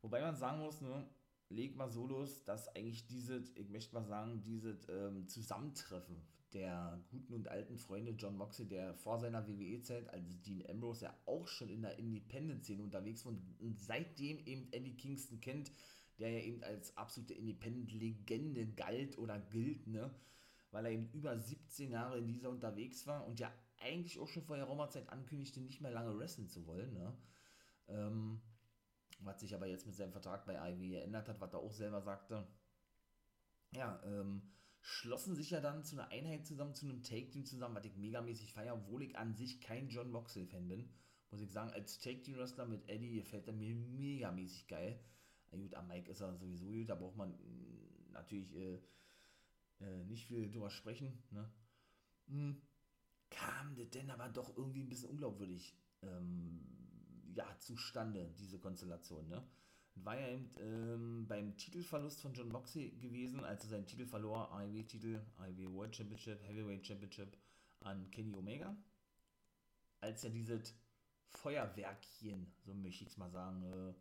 [0.02, 1.08] Wobei man sagen muss, ne,
[1.48, 6.20] leg mal so los, dass eigentlich dieses, ich möchte mal sagen, dieses ähm, Zusammentreffen
[6.56, 11.14] der guten und alten Freunde John Moxley, der vor seiner WWE-Zeit als Dean Ambrose ja
[11.26, 15.70] auch schon in der Independent-Szene unterwegs war und seitdem eben Eddie Kingston kennt,
[16.18, 20.10] der ja eben als absolute Independent-Legende galt oder gilt, ne?
[20.70, 24.42] Weil er eben über 17 Jahre in dieser unterwegs war und ja eigentlich auch schon
[24.42, 27.12] vor der Zeit ankündigte, nicht mehr lange wrestlen zu wollen, ne?
[27.88, 28.40] Ähm,
[29.18, 32.00] was sich aber jetzt mit seinem Vertrag bei IW geändert hat, was er auch selber
[32.00, 32.46] sagte.
[33.72, 34.42] Ja, ähm,
[34.86, 38.52] schlossen sich ja dann zu einer Einheit zusammen, zu einem Take-Team zusammen, was ich megamäßig
[38.52, 40.88] feiere, obwohl ich an sich kein John Moxley-Fan bin.
[41.32, 45.00] Muss ich sagen, als Take-Team-Wrestler mit Eddie gefällt er mir megamäßig geil.
[45.50, 48.78] Na gut, am Mike ist er sowieso gut, da braucht man mm, natürlich äh,
[49.80, 51.20] äh, nicht viel drüber sprechen.
[51.32, 51.50] Ne?
[52.28, 52.62] Hm.
[53.28, 56.64] Kam das denn aber doch irgendwie ein bisschen unglaubwürdig ähm,
[57.34, 59.44] ja, zustande, diese Konstellation, ne?
[60.04, 64.50] War ja eben ähm, beim Titelverlust von John Moxley gewesen, als er seinen Titel verlor,
[64.52, 67.36] IW-Titel, IW World Championship, Heavyweight Championship
[67.80, 68.76] an Kenny Omega.
[70.00, 70.74] Als er dieses
[71.30, 73.94] Feuerwerkchen, so möchte ich es mal sagen, äh,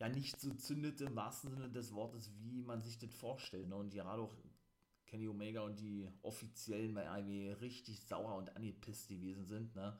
[0.00, 3.68] ja nicht so zündete im wahrsten Sinne des Wortes, wie man sich das vorstellt.
[3.68, 3.76] Ne?
[3.76, 4.34] Und gerade auch
[5.06, 9.98] Kenny Omega und die Offiziellen bei IW richtig sauer und angepisst gewesen sind, ne?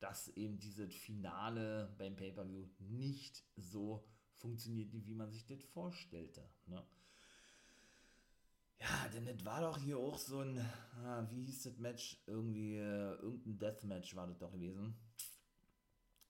[0.00, 4.04] dass eben dieses Finale beim Pay-Per-View nicht so
[4.36, 6.48] funktioniert, wie man sich das vorstellte.
[6.66, 6.82] Ne?
[8.80, 10.58] Ja, denn das war doch hier auch so ein,
[11.02, 12.22] ah, wie hieß das Match?
[12.26, 14.94] Irgendwie, äh, irgendein Deathmatch war das doch gewesen.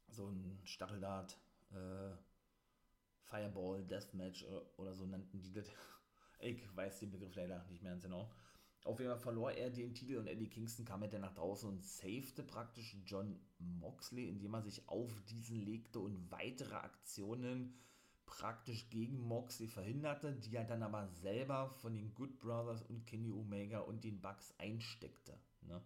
[0.08, 1.38] So ein Stacheldart,
[1.72, 2.12] äh,
[3.24, 5.66] Fireball Deathmatch oder, oder so nannten die das.
[6.38, 8.30] Ich weiß den Begriff leider nicht mehr ganz genau.
[8.84, 11.82] Auf jeden Fall verlor er den Titel und Eddie Kingston kam dann nach draußen und
[11.82, 17.74] safete praktisch John Moxley, indem er sich auf diesen legte und weitere Aktionen
[18.26, 23.30] praktisch gegen Moxley verhinderte, die er dann aber selber von den Good Brothers und Kenny
[23.30, 25.38] Omega und den Bucks einsteckte.
[25.62, 25.80] Ne?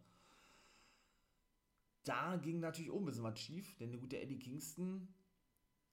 [2.05, 5.07] Da ging natürlich auch ein bisschen was schief, denn der gute Eddie Kingston,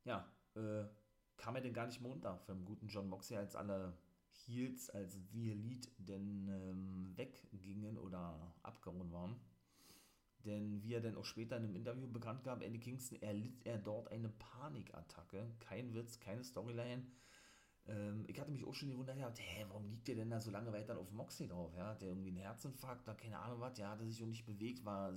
[0.06, 0.86] ja, äh,
[1.36, 3.96] kam er denn gar nicht mehr unter vom guten John Moxley, als alle
[4.32, 9.40] Heels, als The Elite denn ähm, weggingen oder abgehauen waren.
[10.48, 13.78] Denn wie er dann auch später in einem Interview bekannt gab, Eddie Kingston, erlitt er
[13.78, 15.46] dort eine Panikattacke.
[15.60, 17.06] Kein Witz, keine Storyline.
[17.88, 20.50] Ähm, ich hatte mich auch schon gewundert, ja, hä, warum liegt der denn da so
[20.52, 21.74] lange weiter auf Moxley drauf?
[21.76, 21.96] Ja?
[21.96, 24.86] Der irgendwie einen Herzinfarkt, da keine Ahnung was, ja, hat er sich auch nicht bewegt,
[24.86, 25.14] war,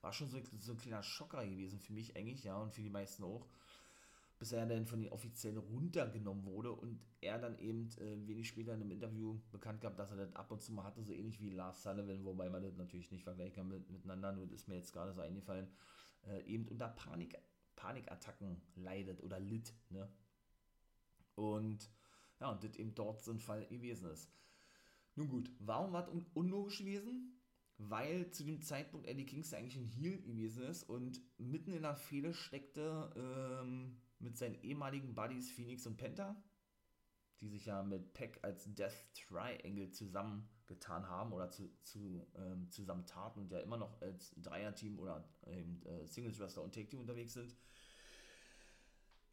[0.00, 2.90] war schon so, so ein kleiner Schocker gewesen für mich eigentlich, ja, und für die
[2.90, 3.46] meisten auch
[4.42, 8.74] bis er dann von den Offiziellen runtergenommen wurde und er dann eben äh, wenig später
[8.74, 11.40] in einem Interview bekannt gab, dass er das ab und zu mal hatte, so ähnlich
[11.40, 14.66] wie Lars Sullivan, wobei man das natürlich nicht vergleichen kann mit, miteinander, nur das ist
[14.66, 15.68] mir jetzt gerade so eingefallen,
[16.26, 17.38] äh, eben unter Panik,
[17.76, 20.08] Panikattacken leidet oder litt, ne?
[21.36, 21.88] Und
[22.40, 24.28] ja, und das eben dort so ein Fall gewesen ist.
[25.14, 27.40] Nun gut, warum war das un unlogisch gewesen?
[27.78, 31.94] Weil zu dem Zeitpunkt Eddie Kingston eigentlich ein Heel gewesen ist und mitten in der
[31.94, 36.36] Fehde steckte ähm, mit seinen ehemaligen Buddies Phoenix und Penta,
[37.40, 43.04] die sich ja mit Peck als Death Triangle zusammengetan haben oder zu, zu, ähm, zusammen
[43.06, 47.00] taten und ja immer noch als Dreier-Team oder ähm, äh, Singles Wrestler und Take Team
[47.00, 47.56] unterwegs sind.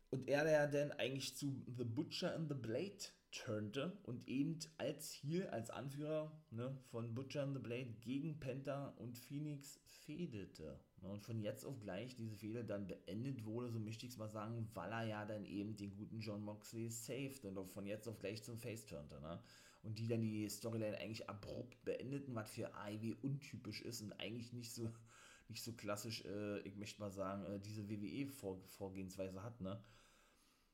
[0.10, 2.98] Und er, der dann eigentlich zu The Butcher and the Blade
[3.32, 8.88] turnte und eben als hier, als Anführer ne, von Butcher and the Blade gegen Penta
[8.98, 10.80] und Phoenix fädete.
[11.02, 14.18] Ne, und von jetzt auf gleich diese Fehde dann beendet wurde, so möchte ich es
[14.18, 18.08] mal sagen, weil er ja dann eben den guten John Moxley saved und von jetzt
[18.08, 19.20] auf gleich zum Face turnte.
[19.22, 19.40] Ne?
[19.82, 24.52] Und die dann die Storyline eigentlich abrupt beendeten, was für AEW untypisch ist und eigentlich
[24.52, 24.92] nicht so,
[25.48, 29.62] nicht so klassisch, äh, ich möchte mal sagen, äh, diese WWE-Vorgehensweise hat.
[29.62, 29.82] Ne?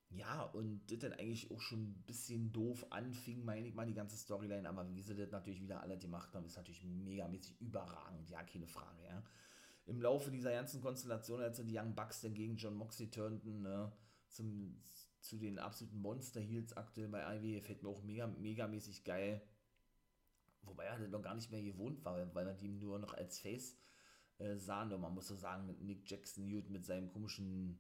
[0.10, 3.94] Ja, und das dann eigentlich auch schon ein bisschen doof anfing, meine ich mal, die
[3.94, 8.30] ganze Storyline, aber wie sie das natürlich wieder alle gemacht haben, ist natürlich megamäßig überragend,
[8.30, 9.24] ja, keine Frage, ja.
[9.86, 13.92] Im Laufe dieser ganzen Konstellation, als die Young Bucks dann gegen John Moxley turnten, ne,
[14.28, 14.82] zum,
[15.20, 19.42] zu den absoluten Monster-Heels aktuell bei IW, fällt mir auch mega, megamäßig geil.
[20.64, 23.40] Wobei er das noch gar nicht mehr gewohnt war, weil man die nur noch als
[23.40, 23.78] Face
[24.40, 27.80] äh, sahen, und man muss so sagen, mit Nick Jackson gut, mit seinem komischen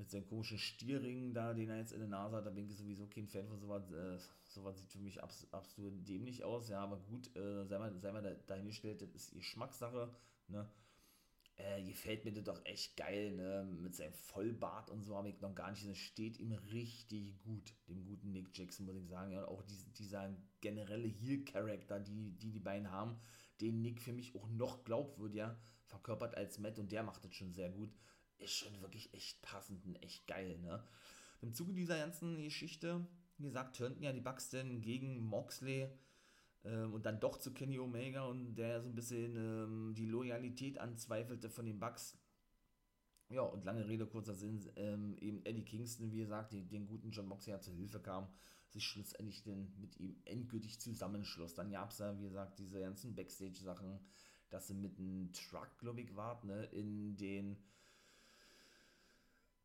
[0.00, 2.74] mit seinem komischen Stierring da, den er jetzt in der Nase hat, da bin ich
[2.74, 3.90] sowieso kein Fan von sowas.
[3.90, 7.94] Äh, sowas sieht für mich abs absolut dämlich aus, ja, aber gut, äh, sei mal,
[8.00, 10.10] sei mal da, dahingestellt, das ist Geschmackssache,
[10.48, 10.66] ne.
[11.66, 15.40] Äh, gefällt mir das doch echt geil, ne, mit seinem Vollbart und so habe ich
[15.40, 19.32] noch gar nicht, das steht ihm richtig gut, dem guten Nick Jackson, muss ich sagen,
[19.32, 23.18] ja, auch diese, dieser generelle Heel-Charakter, die, die die beiden haben,
[23.60, 27.52] den Nick für mich auch noch glaubwürdiger verkörpert als Matt und der macht das schon
[27.52, 27.90] sehr gut.
[28.38, 30.82] Ist schon wirklich echt passend und echt geil, ne?
[31.42, 35.90] Im Zuge dieser ganzen Geschichte, wie gesagt, turnten ja die Bucks dann gegen Moxley
[36.64, 40.78] ähm, und dann doch zu Kenny Omega und der so ein bisschen ähm, die Loyalität
[40.78, 42.18] anzweifelte von den Bucks.
[43.28, 47.12] Ja, und lange Rede, kurzer Sinn, ähm, eben Eddie Kingston, wie gesagt, die, den guten
[47.12, 48.26] John Moxley ja zur Hilfe kam,
[48.68, 51.54] sich schlussendlich dann mit ihm endgültig zusammenschloss.
[51.54, 54.00] Dann gab es ja, wie gesagt, diese ganzen Backstage-Sachen,
[54.48, 57.56] dass sie mit einem Truck, glaube ich, war, ne, in den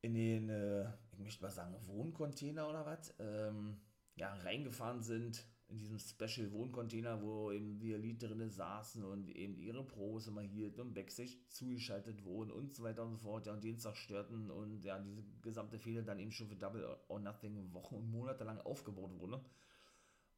[0.02, 3.78] in den, äh, ich möchte mal sagen, Wohncontainer oder was, ähm,
[4.16, 9.58] ja, reingefahren sind in diesem Special Wohncontainer, wo eben die Elite drin saßen und eben
[9.58, 13.54] ihre Pros immer hielten und Backstage zugeschaltet wurden und so weiter und so fort, ja,
[13.54, 17.74] und den zerstörten und ja, diese gesamte Fehler dann eben schon für Double or Nothing
[17.74, 19.44] Wochen und Monate lang aufgebaut wurde.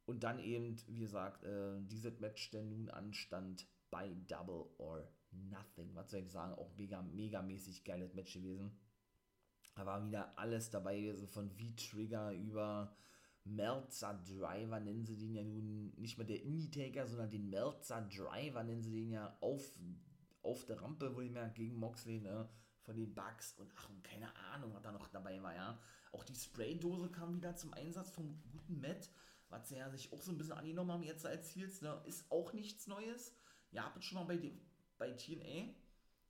[0.06, 5.94] Und dann eben, wie gesagt, äh, dieses Match, der nun anstand bei Double or Nothing.
[5.94, 8.78] Was soll ich sagen, auch mega, mega mäßig geiles Match gewesen.
[9.74, 12.96] Da war wieder alles dabei gewesen, von V-Trigger über
[13.54, 18.62] Melzer Driver, nennen sie den ja nun nicht mehr der Indie-Taker, sondern den Melzer Driver,
[18.62, 19.78] nennen sie den ja auf,
[20.42, 22.48] auf der Rampe, wo ich mehr gegen Moxley, ne,
[22.82, 25.78] von den Bugs und ach, und keine Ahnung, was da noch dabei war, ja.
[26.12, 29.10] Auch die Spraydose kam wieder zum Einsatz vom guten Matt,
[29.50, 32.30] was sie ja sich auch so ein bisschen angenommen haben jetzt als Heels, ne, ist
[32.30, 33.34] auch nichts Neues.
[33.70, 34.52] Ihr habt schon mal bei,
[34.96, 35.74] bei TNA,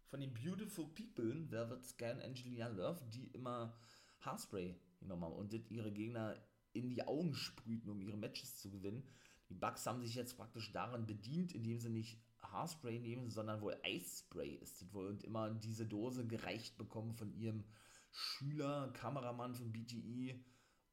[0.08, 3.76] von den Beautiful People, Velvet Scan, Angelina Love, die immer
[4.20, 6.34] Haarspray genommen haben und ihre Gegner
[6.72, 9.02] in die Augen sprühten, um ihre Matches zu gewinnen.
[9.48, 13.76] Die Bugs haben sich jetzt praktisch daran bedient, indem sie nicht Haarspray nehmen, sondern wohl
[13.82, 17.64] Eisspray ist es wohl und immer diese Dose gereicht bekommen von ihrem
[18.10, 20.38] Schüler, Kameramann von BTE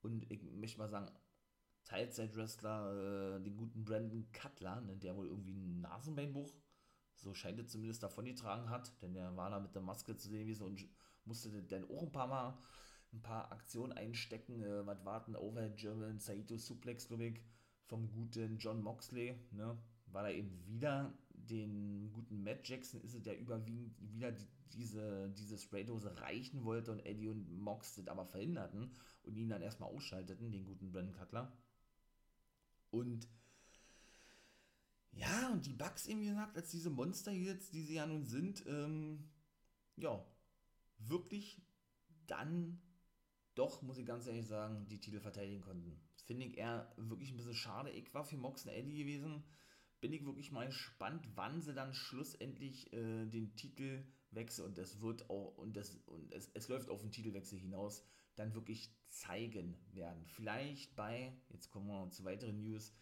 [0.01, 1.11] und ich möchte mal sagen,
[1.85, 6.53] Teilzeitwrestler, äh, den guten Brandon Cutler, ne, der wohl irgendwie ein Nasenbeinbruch,
[7.15, 10.29] so scheint es zumindest davon getragen hat, denn der war da mit der Maske zu
[10.29, 10.87] sehen gewesen und
[11.25, 12.57] musste dann auch ein paar Mal
[13.15, 17.41] ein paar Aktionen einstecken, äh, was warten, Overhead German, Saito Suplex, glaube ich,
[17.85, 23.23] vom guten John Moxley, ne, weil er eben wieder den guten Matt Jackson ist es,
[23.23, 28.25] der überwiegend wieder die, diese, diese Spraydose reichen wollte und Eddie und Mox das aber
[28.25, 28.91] verhinderten
[29.23, 31.51] und ihn dann erstmal ausschalteten, den guten Brandon Cutler.
[32.89, 33.27] Und
[35.11, 38.65] ja, und die Bugs eben, gesagt, als diese Monster jetzt, die sie ja nun sind,
[38.67, 39.29] ähm,
[39.95, 40.25] ja,
[40.97, 41.61] wirklich
[42.27, 42.81] dann
[43.55, 45.99] doch, muss ich ganz ehrlich sagen, die Titel verteidigen konnten.
[46.25, 47.89] Finde ich eher wirklich ein bisschen schade.
[47.91, 49.43] Ich war für Mox und Eddie gewesen.
[50.01, 55.29] Bin ich wirklich mal gespannt, wann sie dann schlussendlich äh, den Titelwechsel und es wird
[55.29, 58.03] auch und das und es, es läuft auf den Titelwechsel hinaus,
[58.35, 60.25] dann wirklich zeigen werden.
[60.25, 62.93] Vielleicht bei, jetzt kommen wir zu weiteren News,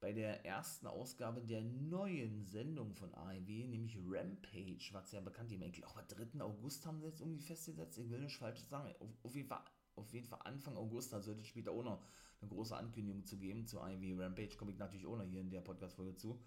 [0.00, 5.60] bei der ersten Ausgabe der neuen Sendung von AEW, nämlich Rampage, was ja bekannt ist.
[5.60, 6.40] Ich glaube, 3.
[6.40, 7.98] August haben sie jetzt irgendwie festgesetzt.
[7.98, 8.94] Ich will nicht falsch sagen.
[8.98, 9.62] Auf, auf, jeden, Fall,
[9.96, 12.04] auf jeden Fall Anfang August, da sollte es später auch noch
[12.40, 14.56] eine große Ankündigung zu geben zu AEW Rampage.
[14.56, 16.40] Komme ich natürlich auch noch hier in der Podcast-Folge zu.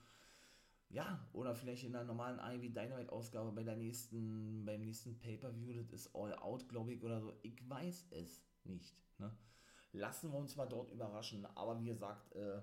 [0.89, 6.01] Ja, oder vielleicht in der normalen AEW Dynamite-Ausgabe bei der nächsten, beim nächsten Pay-Per-View, das
[6.01, 7.33] ist All Out, glaube ich, oder so.
[7.41, 8.95] Ich weiß es nicht.
[9.17, 9.35] Ne?
[9.93, 11.45] Lassen wir uns mal dort überraschen.
[11.55, 12.61] Aber wie gesagt, äh,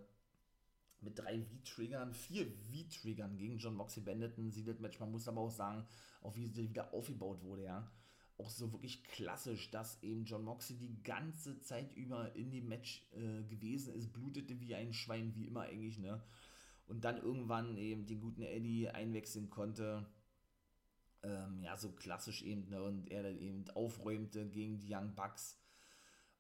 [1.01, 4.03] mit drei V-Triggern, vier V-Triggern gegen John Moxley
[4.51, 5.87] sie das Match, man muss aber auch sagen,
[6.23, 7.91] auch wie es wieder aufgebaut wurde, ja.
[8.41, 13.07] Auch so wirklich klassisch, dass eben John Moxley die ganze Zeit über in dem Match
[13.13, 16.23] äh, gewesen ist, blutete wie ein Schwein, wie immer eigentlich, ne.
[16.87, 20.07] Und dann irgendwann eben den guten Eddie einwechseln konnte.
[21.23, 25.61] Ähm, ja, so klassisch eben, ne, und er dann eben aufräumte gegen die Young Bucks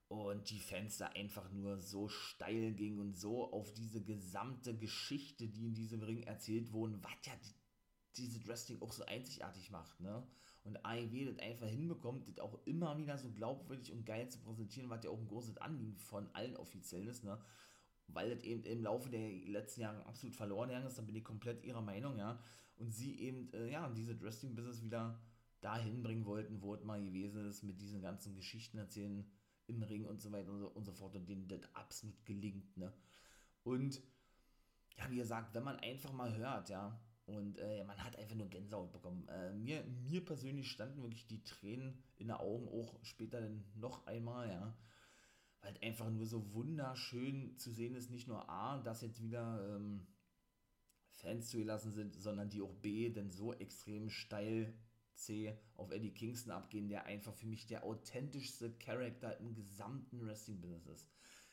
[0.08, 5.46] und die Fans da einfach nur so steil gingen und so auf diese gesamte Geschichte,
[5.46, 7.54] die in diesem Ring erzählt wurde, was ja die,
[8.16, 10.26] diese Wrestling auch so einzigartig macht, ne?
[10.62, 14.90] Und AEW das einfach hinbekommt, das auch immer wieder so glaubwürdig und geil zu präsentieren,
[14.90, 17.38] was ja auch ein großes Anliegen von allen Offiziellen ist, ne?
[18.08, 21.24] Weil das eben im Laufe der letzten Jahre absolut verloren gegangen ist, da bin ich
[21.24, 22.38] komplett ihrer Meinung, ja.
[22.76, 25.18] Und sie eben, äh, ja, diese Wrestling-Business wieder
[25.60, 29.24] dahin bringen wollten, wo es mal gewesen ist, mit diesen ganzen Geschichten erzählen,
[29.66, 32.76] im Ring und so weiter und so, und so fort und denen das absolut gelingt,
[32.76, 32.92] ne?
[33.62, 34.00] Und
[34.96, 36.98] ja, wie gesagt, wenn man einfach mal hört, ja,
[37.36, 39.26] und äh, man hat einfach nur Gänsehaut bekommen.
[39.28, 44.06] Äh, mir, mir persönlich standen wirklich die Tränen in den Augen, auch später dann noch
[44.06, 44.76] einmal, ja.
[45.62, 50.06] Weil einfach nur so wunderschön zu sehen ist, nicht nur A, dass jetzt wieder ähm,
[51.12, 54.74] Fans zugelassen sind, sondern die auch B, denn so extrem steil
[55.14, 60.86] C auf Eddie Kingston abgehen, der einfach für mich der authentischste Charakter im gesamten Wrestling-Business
[60.86, 61.10] ist.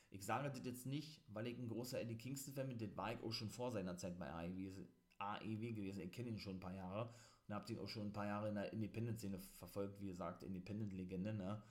[0.10, 3.22] Ich sage das jetzt nicht, weil ich ein großer Eddie Kingston-Fan bin, das war ich
[3.22, 4.88] auch schon vor seiner Zeit bei AEW,
[5.20, 6.02] AEW gewesen.
[6.02, 7.14] Ich kenne ihn schon ein paar Jahre
[7.48, 11.34] und habe ihn auch schon ein paar Jahre in der Independent-Szene verfolgt, wie gesagt, Independent-Legende,
[11.34, 11.64] ne?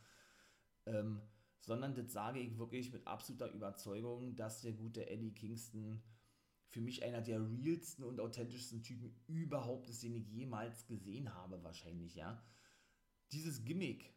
[0.87, 1.21] Ähm,
[1.61, 6.03] sondern das sage ich wirklich mit absoluter Überzeugung, dass der gute Eddie Kingston
[6.69, 11.63] für mich einer der realsten und authentischsten Typen überhaupt ist, den ich jemals gesehen habe,
[11.63, 12.43] wahrscheinlich, ja.
[13.33, 14.15] Dieses Gimmick,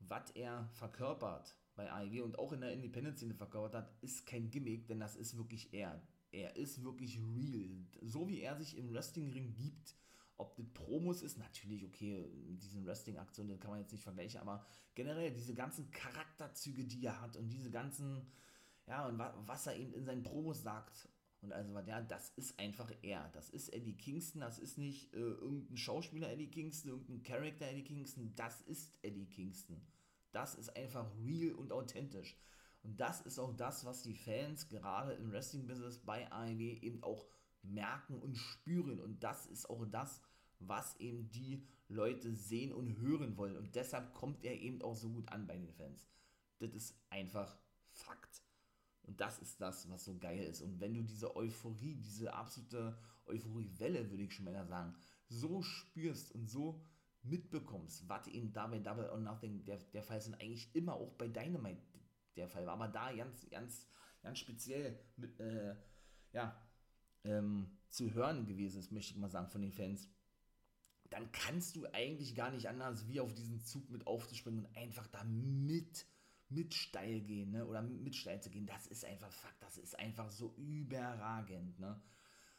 [0.00, 4.86] was er verkörpert bei AEW und auch in der Independent-Szene verkörpert hat, ist kein Gimmick,
[4.88, 6.02] denn das ist wirklich er.
[6.32, 7.86] Er ist wirklich real.
[8.02, 9.96] So wie er sich im Wrestling-Ring gibt,
[10.36, 14.64] ob das Promos ist, natürlich, okay, diesen Wrestling-Aktionen, kann man jetzt nicht vergleichen, aber
[14.94, 18.26] generell diese ganzen Charakterzüge, die er hat und diese ganzen,
[18.86, 21.08] ja, und was er eben in seinen Promos sagt
[21.42, 23.28] und also war der, das ist einfach er.
[23.32, 27.84] Das ist Eddie Kingston, das ist nicht äh, irgendein Schauspieler Eddie Kingston, irgendein Charakter Eddie
[27.84, 29.80] Kingston, das ist Eddie Kingston.
[30.32, 32.36] Das ist einfach real und authentisch.
[32.82, 37.26] Und das ist auch das, was die Fans gerade im Wrestling-Business bei AEW eben auch
[37.62, 39.00] merken und spüren.
[39.00, 40.22] Und das ist auch das,
[40.60, 43.56] was eben die Leute sehen und hören wollen.
[43.56, 46.06] Und deshalb kommt er eben auch so gut an bei den Fans.
[46.58, 47.58] Das ist einfach
[47.90, 48.42] Fakt.
[49.02, 50.62] Und das ist das, was so geil ist.
[50.62, 54.94] Und wenn du diese Euphorie, diese absolute Euphoriewelle, würde ich schon mal sagen,
[55.28, 56.80] so spürst und so
[57.22, 60.94] mitbekommst, was eben da bei Double or Nothing der, der Fall ist und eigentlich immer
[60.94, 61.82] auch bei Dynamite
[62.36, 63.86] der Fall war, aber da ganz, ganz,
[64.22, 65.74] ganz speziell mit, äh,
[66.32, 66.60] ja,
[67.24, 70.08] ähm, zu hören gewesen ist, möchte ich mal sagen, von den Fans,
[71.10, 75.06] dann kannst du eigentlich gar nicht anders, wie auf diesen Zug mit aufzuspringen und einfach
[75.08, 76.06] da mit
[76.50, 77.64] mit steil gehen, ne?
[77.66, 82.00] Oder mit steil zu gehen, das ist einfach Fakt, das ist einfach so überragend, ne?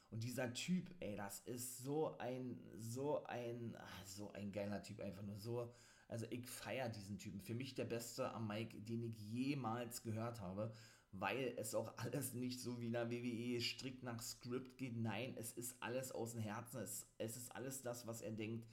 [0.09, 4.99] Und dieser Typ, ey, das ist so ein, so ein, ach, so ein geiler Typ,
[4.99, 5.73] einfach nur so.
[6.11, 7.39] Also ich feiere diesen Typen.
[7.39, 10.73] Für mich der beste am Mike, den ich jemals gehört habe,
[11.13, 14.97] weil es auch alles nicht so wie in der WWE strikt nach Skript geht.
[14.97, 18.67] Nein, es ist alles aus dem Herzen, es, es ist alles das, was er denkt.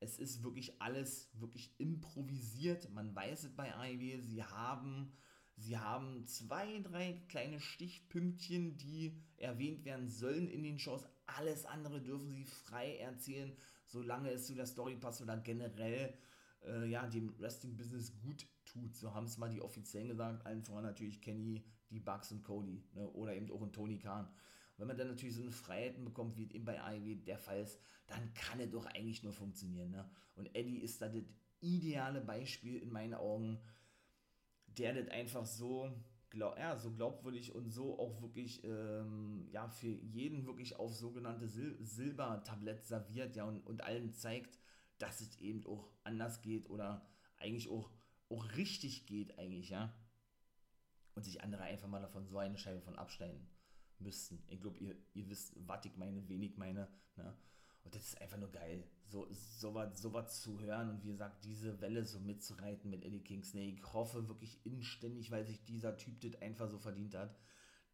[0.00, 2.92] Es ist wirklich alles wirklich improvisiert.
[2.92, 5.10] Man weiß es bei AEW, sie haben,
[5.56, 11.06] sie haben zwei, drei kleine Stichpünktchen, die erwähnt werden sollen in den Shows.
[11.24, 13.56] Alles andere dürfen sie frei erzählen,
[13.86, 16.12] solange es zu der Story passt oder generell
[16.64, 18.94] äh, ja, dem Wrestling-Business gut tut.
[18.94, 22.84] So haben es mal die Offiziellen gesagt, allen voran natürlich Kenny, die Bugs und Cody
[22.94, 24.26] ne, oder eben auch ein Tony Khan.
[24.26, 27.38] Und wenn man dann natürlich so eine Freiheiten bekommt, wie es eben bei AEW der
[27.38, 29.90] Fall ist, dann kann es doch eigentlich nur funktionieren.
[29.90, 30.08] Ne?
[30.34, 31.24] Und Eddie ist da das
[31.60, 33.58] ideale Beispiel in meinen Augen,
[34.66, 35.90] der das einfach so,
[36.30, 41.48] glaub, ja, so glaubwürdig und so auch wirklich ähm, ja, für jeden wirklich auf sogenannte
[41.48, 44.58] Sil Silbertablett serviert ja, und, und allen zeigt,
[44.98, 47.06] dass es eben auch anders geht oder
[47.38, 47.90] eigentlich auch,
[48.28, 49.94] auch richtig geht eigentlich, ja.
[51.14, 53.48] Und sich andere einfach mal davon so eine Scheibe von abschneiden
[53.98, 54.42] müssten.
[54.48, 56.88] Ich glaube, ihr, ihr wisst, was ich meine, wenig meine.
[57.16, 57.34] Ne?
[57.84, 61.10] Und das ist einfach nur geil, so, so, was, so was zu hören und wie
[61.10, 63.70] gesagt, diese Welle so mitzureiten mit Eddie Kingsney.
[63.70, 67.38] Ich hoffe wirklich inständig, weil sich dieser Typ das einfach so verdient hat,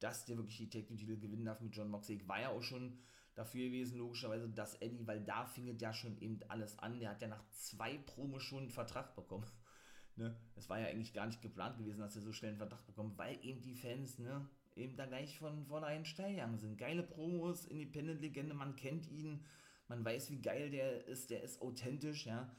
[0.01, 2.17] dass der wirklich die Tag-Titel gewinnen darf mit John Moxley.
[2.17, 2.99] Ich war ja auch schon
[3.35, 7.01] dafür gewesen, logischerweise, dass Eddie, weil da fing ja schon eben alles an.
[7.01, 9.47] Der hat ja nach zwei Promos schon einen Vertrag bekommen.
[10.17, 10.37] ne?
[10.57, 13.17] Es war ja eigentlich gar nicht geplant gewesen, dass er so schnell einen Vertrag bekommt,
[13.17, 16.77] weil eben die Fans, ne, eben da gleich von vornherein steil sind.
[16.77, 19.45] Geile Promos, Independent-Legende, man kennt ihn,
[19.89, 22.55] man weiß, wie geil der ist, der ist authentisch, ja.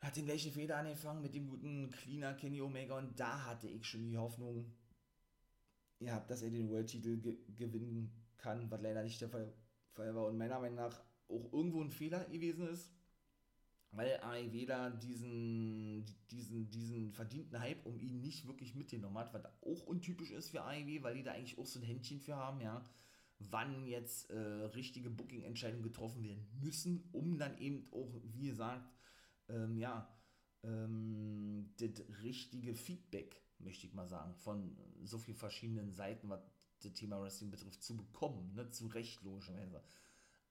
[0.00, 3.86] Hat den gleichen Feder angefangen mit dem guten Cleaner Kenny Omega und da hatte ich
[3.86, 4.72] schon die Hoffnung,
[6.00, 9.52] ja, dass er den World-Titel ge gewinnen kann, was leider nicht der Fall,
[9.92, 12.92] Fall war und meiner Meinung nach auch irgendwo ein Fehler gewesen ist,
[13.92, 19.44] weil AEW da diesen, diesen, diesen verdienten Hype um ihn nicht wirklich mitgenommen hat, was
[19.44, 22.60] auch untypisch ist für AEW, weil die da eigentlich auch so ein Händchen für haben,
[22.60, 22.84] ja,
[23.38, 28.88] wann jetzt äh, richtige Booking-Entscheidungen getroffen werden müssen, um dann eben auch, wie gesagt,
[29.48, 30.08] ähm, ja,
[30.62, 36.40] ähm, das richtige Feedback, möchte ich mal sagen, von so vielen verschiedenen Seiten, was
[36.82, 39.82] das Thema Wrestling betrifft, zu bekommen, ne, zu Recht logischerweise.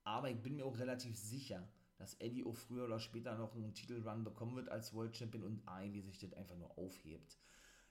[0.04, 1.68] Aber ich bin mir auch relativ sicher,
[1.98, 5.68] dass Eddie auch früher oder später noch einen Titelrun bekommen wird als World Champion und
[5.68, 7.38] AEW sich das einfach nur aufhebt.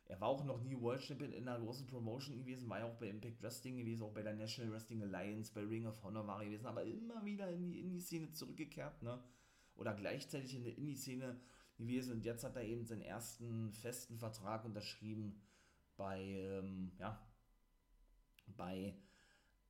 [0.06, 2.96] Er war auch noch nie World Champion in einer großen Promotion gewesen, war ja auch
[2.96, 6.40] bei Impact Wrestling gewesen, auch bei der National Wrestling Alliance, bei Ring of Honor war
[6.40, 9.22] er gewesen, aber immer wieder in die Indie-Szene zurückgekehrt, ne?
[9.76, 11.40] Oder gleichzeitig in der Indie-Szene
[11.78, 15.40] gewesen und jetzt hat er eben seinen ersten festen Vertrag unterschrieben
[15.96, 17.24] bei, ähm, ja,
[18.56, 18.94] bei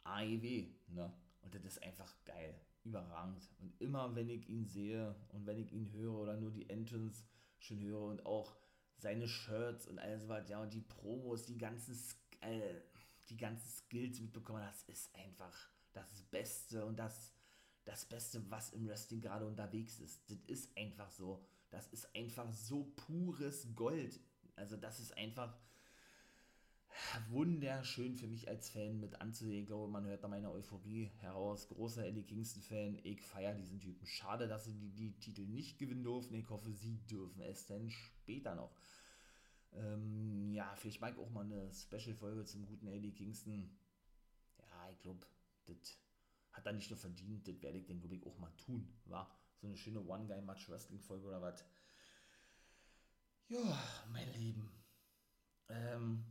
[0.04, 1.12] AEW, ne?
[1.42, 2.54] Und das ist einfach geil,
[2.84, 3.48] überragend.
[3.58, 7.24] Und immer wenn ich ihn sehe und wenn ich ihn höre oder nur die Entrance
[7.58, 8.56] schon höre und auch
[8.98, 11.98] seine Shirts und alles was, ja, und die Promos, die ganzen,
[12.40, 12.74] äh,
[13.28, 17.32] die ganzen Skills mitbekommen, das ist einfach das Beste und das,
[17.84, 20.30] das Beste, was im Wrestling gerade unterwegs ist.
[20.30, 21.44] Das ist einfach so.
[21.70, 24.20] Das ist einfach so pures Gold.
[24.56, 25.56] Also das ist einfach,
[27.28, 29.62] wunderschön für mich als Fan mit anzusehen.
[29.62, 31.68] Ich glaube, man hört da meine Euphorie heraus.
[31.68, 33.00] Großer Eddie Kingston-Fan.
[33.04, 34.06] Ich feiere diesen Typen.
[34.06, 36.34] Schade, dass sie die, die, Titel nicht gewinnen durften.
[36.34, 38.74] Ich hoffe, sie dürfen es denn später noch.
[39.72, 43.70] Ähm, ja, vielleicht mag ich auch mal eine Special-Folge zum guten Eddie Kingston.
[44.58, 45.26] Ja, ich glaube,
[45.66, 45.98] das
[46.52, 47.46] hat er nicht nur verdient.
[47.46, 48.92] Das werde ich dann, glaube ich, auch mal tun.
[49.06, 49.30] War
[49.60, 51.64] so eine schöne One-Guy-Match-Wrestling-Folge oder was.
[53.48, 53.82] Ja,
[54.12, 54.70] mein Lieben.
[55.68, 56.24] Ähm,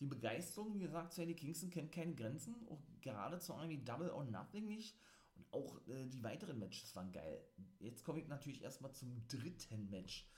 [0.00, 3.84] die Begeisterung, wie gesagt, zu Eddie Kingston kennt keine Grenzen, auch gerade zu einem wie
[3.84, 4.96] Double or Nothing nicht.
[5.36, 7.40] Und auch äh, die weiteren Matches waren geil.
[7.80, 10.28] Jetzt komme ich natürlich erstmal zum dritten Match.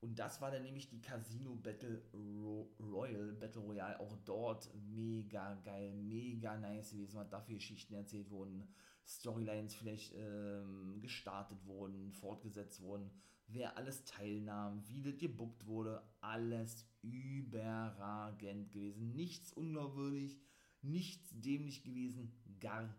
[0.00, 4.00] Und das war dann nämlich die Casino Battle Ro Royal, Battle Royale.
[4.00, 8.66] Auch dort mega geil, mega nice gewesen, was dafür Geschichten erzählt wurden,
[9.06, 13.10] Storylines vielleicht ähm, gestartet wurden, fortgesetzt wurden,
[13.52, 19.14] wer alles teilnahm, wie das gebuckt wurde, alles überragend gewesen.
[19.14, 20.38] Nichts unglaubwürdig,
[20.82, 22.94] nichts dämlich gewesen, gar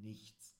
[0.00, 0.56] nichts.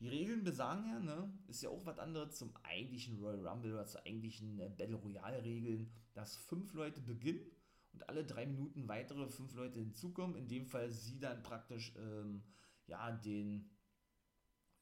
[0.00, 3.86] Die Regeln besagen ja, ne, ist ja auch was anderes zum eigentlichen Royal Rumble oder
[3.86, 7.46] zur eigentlichen äh, Battle Royale Regeln, dass fünf Leute beginnen
[7.92, 10.36] und alle drei Minuten weitere fünf Leute hinzukommen.
[10.36, 12.42] In dem Fall sie dann praktisch ähm,
[12.86, 13.70] ja den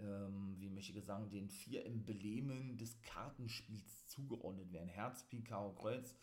[0.01, 4.89] ähm, wie möchte ich sagen, den vier Emblemen des Kartenspiels zugeordnet werden.
[4.89, 6.17] Herz, Pik, Karo, Kreuz.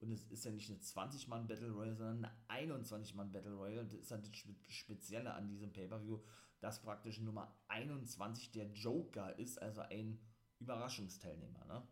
[0.00, 3.84] Und es ist ja nicht eine 20-Mann-Battle Royale, sondern eine 21-Mann-Battle Royale.
[3.86, 6.20] Das ist halt das Spezielle an diesem Pay-Per-View,
[6.60, 10.20] dass praktisch Nummer 21 der Joker ist, also ein
[10.60, 11.64] Überraschungsteilnehmer.
[11.64, 11.82] Ne?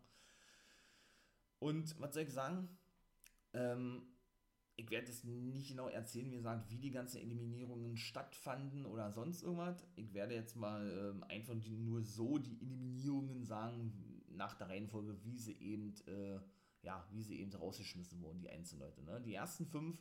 [1.59, 2.69] Und was soll ich sagen?
[3.53, 4.03] Ähm,
[4.77, 9.41] ich werde es nicht genau erzählen, wie gesagt, wie die ganzen Eliminierungen stattfanden oder sonst
[9.41, 9.83] irgendwas.
[9.95, 15.39] Ich werde jetzt mal ähm, einfach nur so die Eliminierungen sagen, nach der Reihenfolge, wie
[15.39, 16.39] sie eben, äh,
[16.83, 19.01] ja, wie sie eben rausgeschmissen wurden, die einzelnen Leute.
[19.03, 19.19] Ne?
[19.19, 19.97] Die ersten fünf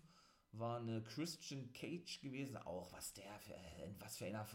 [0.53, 4.47] waren äh, Christian Cage gewesen, auch was der für, äh, was für einer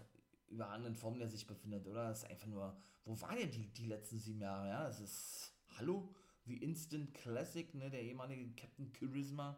[0.49, 2.09] überragenden Form der sich befindet, oder?
[2.09, 4.83] Das ist einfach nur, wo war der die, die letzten sieben Jahre, ja?
[4.83, 6.13] Das ist, hallo?
[6.45, 7.89] The Instant Classic, ne?
[7.89, 9.57] Der ehemalige Captain Charisma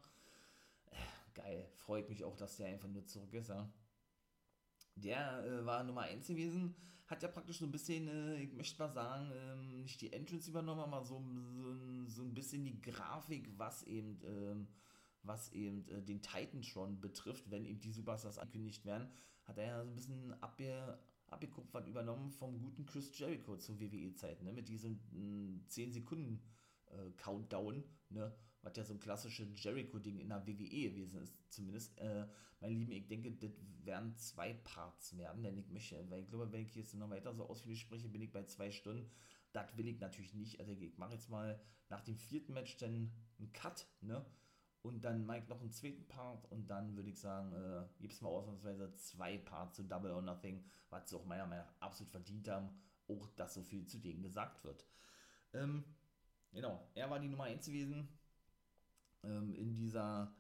[1.34, 1.70] geil.
[1.76, 3.72] Freut mich auch, dass der einfach nur zurück ist, ja.
[4.96, 6.76] Der äh, war Nummer 1 gewesen,
[7.08, 10.50] hat ja praktisch so ein bisschen, äh, ich möchte mal sagen, ähm, nicht die Entrance
[10.50, 11.24] übernommen, aber so,
[11.56, 14.68] so, so ein bisschen die Grafik, was eben, ähm,
[15.24, 19.10] was eben äh, den Titantron betrifft, wenn eben die Superstars angekündigt werden,
[19.46, 24.44] hat er ja so ein bisschen abge, abgekupfert übernommen vom guten Chris Jericho zur WWE-Zeit,
[24.44, 26.42] ne, mit diesem äh, 10 Sekunden
[26.88, 28.34] äh, Countdown, ne,
[28.64, 31.98] was ja so ein klassisches Jericho-Ding in der WWE gewesen ist, zumindest.
[32.00, 32.26] Äh,
[32.62, 33.52] mein Lieben, ich denke, das
[33.84, 37.34] werden zwei Parts werden, denn ich möchte, weil ich glaube, wenn ich jetzt noch weiter
[37.34, 39.10] so ausführlich spreche, bin ich bei zwei Stunden.
[39.52, 40.60] Das will ich natürlich nicht.
[40.60, 41.60] Also ich mache jetzt mal
[41.90, 44.26] nach dem vierten Match dann einen Cut, ne?
[44.82, 48.14] Und dann mache ich noch einen zweiten Part und dann würde ich sagen, äh, gibt
[48.14, 51.82] es mal ausnahmsweise zwei Parts zu Double or Nothing, was sie auch meiner Meinung nach
[51.82, 52.70] absolut verdient haben,
[53.08, 54.86] auch dass so viel zu denen gesagt wird.
[55.54, 55.86] Ähm,
[56.52, 58.10] genau, er war die Nummer 1 gewesen
[59.24, 60.34] ähm, in dieser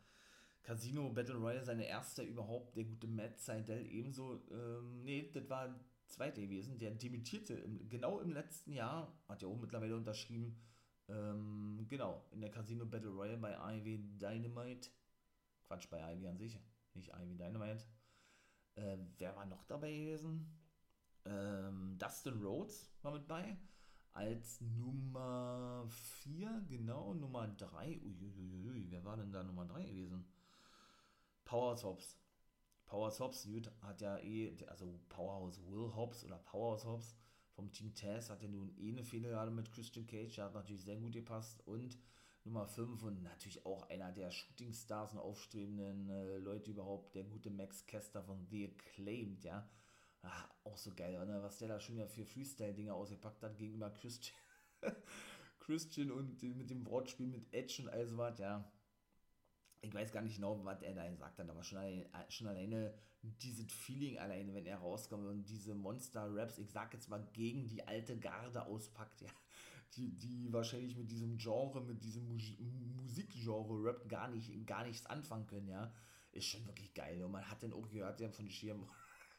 [0.63, 5.75] Casino Battle Royale seine erste überhaupt, der gute Matt Seidel ebenso, ähm, nee, das war
[6.07, 10.55] zweite gewesen, der dementierte im, genau im letzten Jahr, hat ja auch mittlerweile unterschrieben,
[11.09, 14.89] ähm, genau, in der Casino Battle Royale bei Ivy Dynamite,
[15.67, 16.59] Quatsch, bei Ivy an sich,
[16.93, 17.84] nicht Ivy Dynamite,
[18.75, 20.59] äh, wer war noch dabei gewesen?
[21.25, 23.57] Ähm, Dustin Rhodes war mit bei,
[24.14, 25.86] als Nummer
[26.24, 30.26] 4, genau, Nummer 3, uiuiui, wer war denn da Nummer 3 gewesen?
[31.45, 32.18] Powerhouse Hobbs.
[32.86, 33.47] Powerhouse Hobbs
[33.82, 37.16] hat ja eh, also Powerhouse Will Hobbs oder Powerhouse Hobbs
[37.53, 40.53] vom Team Taz hat ja nun eh eine Fehler gerade mit Christian Cage, der hat
[40.53, 41.97] natürlich sehr gut gepasst und
[42.43, 47.49] Nummer 5 und natürlich auch einer der Shooting-Stars und aufstrebenden äh, Leute überhaupt, der gute
[47.49, 49.70] Max Kester von The Acclaimed, ja,
[50.24, 51.43] Ach, auch so geil, ne?
[51.43, 54.36] was der da schon wieder für Freestyle-Dinge ausgepackt hat gegenüber Christian,
[55.59, 58.71] Christian und mit dem Wortspiel mit Edge und all so was, ja.
[59.82, 62.93] Ich weiß gar nicht genau, was er da gesagt hat, aber schon alleine, schon alleine
[63.21, 67.86] dieses Feeling alleine, wenn er rauskommt und diese Monster-Raps, ich sag jetzt mal, gegen die
[67.86, 69.30] alte Garde auspackt, ja,
[69.95, 72.28] die, die wahrscheinlich mit diesem Genre, mit diesem
[72.95, 75.93] Musikgenre-Rap gar, nicht, gar nichts anfangen können, ja,
[76.32, 77.21] ist schon wirklich geil.
[77.24, 78.89] Und man hat dann auch gehört, ja, von Schirm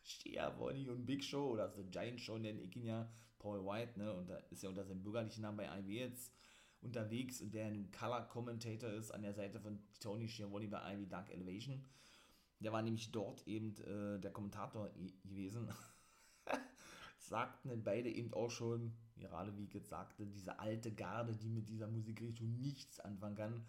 [0.04, 4.12] Schiavone und Big Show oder The Giant Show nenne ich ihn ja, Paul White, ne,
[4.12, 6.32] und da ist ja unter seinem bürgerlichen Namen bei IW jetzt
[6.80, 11.06] unterwegs und der ein Color Commentator ist an der Seite von Tony Schiavone bei IW
[11.06, 11.82] Dark Elevation.
[12.60, 14.90] Der war nämlich dort eben äh, der Kommentator
[15.24, 15.68] gewesen.
[17.18, 21.68] Sagten beide eben auch schon, gerade wie ich jetzt sagte, diese alte Garde, die mit
[21.68, 23.66] dieser Musikrichtung nichts anfangen kann.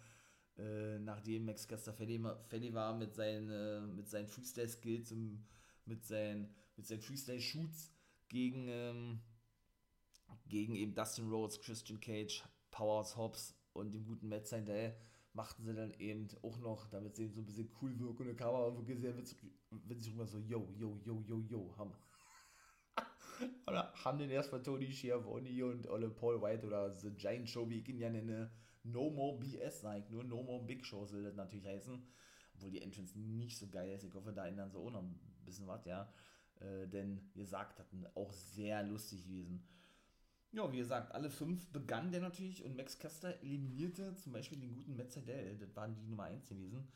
[0.58, 5.44] Äh, nachdem Max Caster fertig war mit seinen, äh, mit seinen Freestyle-Skills im
[5.86, 7.92] mit seinen, mit seinen Freestyle-Shoots
[8.28, 9.20] gegen, ähm,
[10.48, 14.94] gegen eben Dustin Rhodes, Christian Cage, Powers Hobbs und dem guten Matt Seidel
[15.32, 18.36] machten sie dann eben auch noch, damit sie so ein bisschen cool wirken und der
[18.36, 19.38] Kamera wirklich sehr witzig,
[19.70, 21.92] witzig rüber so, yo, yo, yo, yo, yo, haben.
[23.66, 27.80] oder haben den erstmal Tony Schiavone und Olle Paul White oder The Giant Show, wie
[27.80, 28.50] ich ihn ja nenne,
[28.82, 32.02] No More BS, sag ich nur, No More Big Show soll das natürlich heißen.
[32.54, 34.04] Obwohl die Entrance nicht so geil ist.
[34.04, 36.12] Ich hoffe, da ändern sie auch noch ein bisschen was, ja.
[36.60, 39.62] Äh, denn, wie gesagt, hatten auch sehr lustig gewesen.
[40.52, 44.74] Ja, wie gesagt, alle fünf begannen der natürlich und Max Caster eliminierte zum Beispiel den
[44.74, 46.88] guten Metzadell, das waren die Nummer 1 gewesen,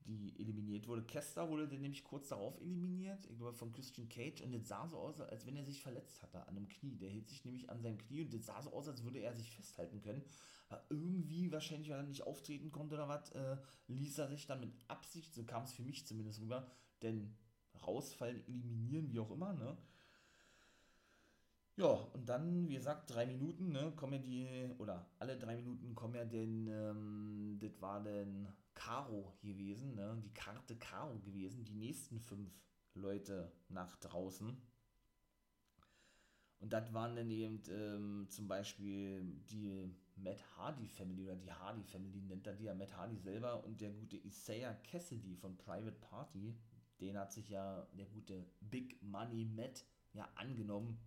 [0.00, 1.02] die eliminiert wurde.
[1.02, 4.86] Caster wurde dann nämlich kurz darauf eliminiert, ich glaube von Christian Cage und das sah
[4.86, 6.96] so aus, als wenn er sich verletzt hatte an einem Knie.
[6.98, 9.34] Der hielt sich nämlich an seinem Knie und das sah so aus, als würde er
[9.34, 10.22] sich festhalten können.
[10.68, 13.56] Aber irgendwie, wahrscheinlich, weil er nicht auftreten konnte oder was, äh,
[13.88, 16.66] ließ er sich dann mit Absicht, so kam es für mich zumindest rüber,
[17.02, 17.34] denn
[17.86, 19.76] rausfallen, eliminieren, wie auch immer, ne?
[21.76, 25.94] Ja, und dann, wie gesagt, drei Minuten, ne, kommen ja die, oder alle drei Minuten
[25.94, 31.74] kommen ja denn, ähm, das war denn Karo gewesen, ne, die Karte Karo gewesen, die
[31.74, 32.52] nächsten fünf
[32.94, 34.56] Leute nach draußen.
[36.60, 41.82] Und das waren dann eben ähm, zum Beispiel die Matt Hardy Family oder die Hardy
[41.82, 45.96] Family nennt er die ja Matt Hardy selber und der gute Isaiah Cassidy von Private
[46.00, 46.54] Party,
[47.04, 50.98] den hat sich ja der gute Big Money Matt ja angenommen,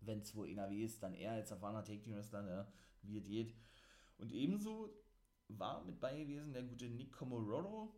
[0.00, 2.66] wenn es wohl NRW ist, dann er als erfahrener Take Team Wrestler, ne,
[3.02, 3.54] wie es geht.
[4.18, 4.90] Und ebenso
[5.48, 7.94] war mit bei gewesen der gute Nick Comororo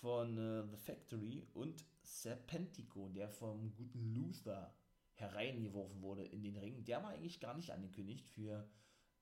[0.00, 4.74] von äh, The Factory und Serpentico, der vom guten Luther
[5.12, 6.84] hereingeworfen wurde in den Ring.
[6.84, 8.68] Der war eigentlich gar nicht angekündigt für,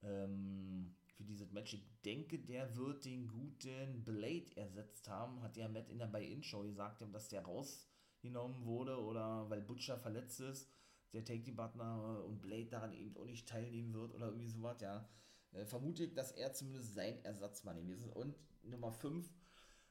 [0.01, 1.73] ähm, für dieses Match.
[1.73, 5.41] Ich denke, der wird den guten Blade ersetzt haben.
[5.41, 10.39] Hat ja Matt in der Buy-In-Show gesagt, dass der rausgenommen wurde oder weil Butcher verletzt
[10.39, 10.69] ist,
[11.11, 15.09] der Take-Team-Partner und Blade daran eben auch nicht teilnehmen wird oder irgendwie sowas, ja.
[15.51, 18.15] Äh, vermute ich, dass er zumindest sein Ersatzmann gewesen ist.
[18.15, 19.29] Und Nummer 5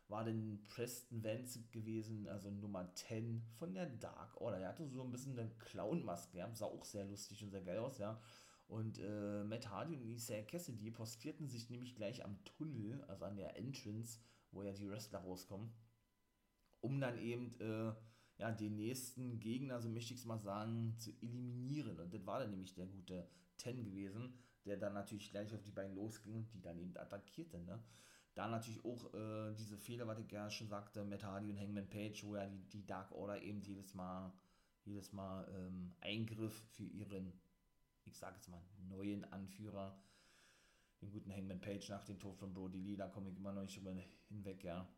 [0.07, 4.61] war dann Preston Vance gewesen, also Nummer 10 von der Dark Order.
[4.61, 7.79] Er hatte so ein bisschen eine Clown-Maske, ja, sah auch sehr lustig und sehr geil
[7.81, 8.19] aus, ja.
[8.69, 13.37] Und äh, Matt Hardy und Isaiah Cassidy postierten sich nämlich gleich am Tunnel, also an
[13.37, 14.21] der Entrance,
[14.53, 15.73] wo ja die Wrestler rauskommen,
[16.81, 17.95] um dann eben äh,
[18.39, 21.99] ja, den nächsten Gegner, so möchte ich es mal sagen, zu eliminieren.
[21.99, 25.73] Und das war dann nämlich der gute Ten gewesen, der dann natürlich gleich auf die
[25.73, 27.59] beiden losging und die dann eben attackierte.
[27.61, 27.83] Ne?
[28.35, 31.89] Da natürlich auch äh, diese Fehler, was ich ja schon sagte, Matt Hardy und Hangman
[31.89, 34.33] Page, wo ja die, die Dark Order eben jedes Mal,
[34.85, 37.33] jedes Mal ähm, Eingriff für ihren,
[38.09, 39.97] ich sage jetzt mal, neuen Anführer,
[41.01, 43.63] den guten Hangman Page nach dem Tod von Brody Lee, da komme ich immer noch
[43.63, 43.95] nicht drüber
[44.29, 44.89] hinweg, ja.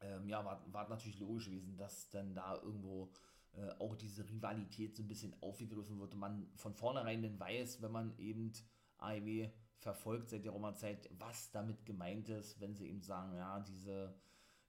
[0.00, 3.12] Ähm, ja, war, war natürlich logisch gewesen, dass dann da irgendwo
[3.52, 7.82] äh, auch diese Rivalität so ein bisschen aufgegriffen wird und man von vornherein dann weiß,
[7.82, 8.52] wenn man eben
[8.98, 14.14] AEW verfolgt seit der Roma-Zeit, was damit gemeint ist, wenn sie eben sagen, ja, diese,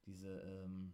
[0.05, 0.93] diese ähm,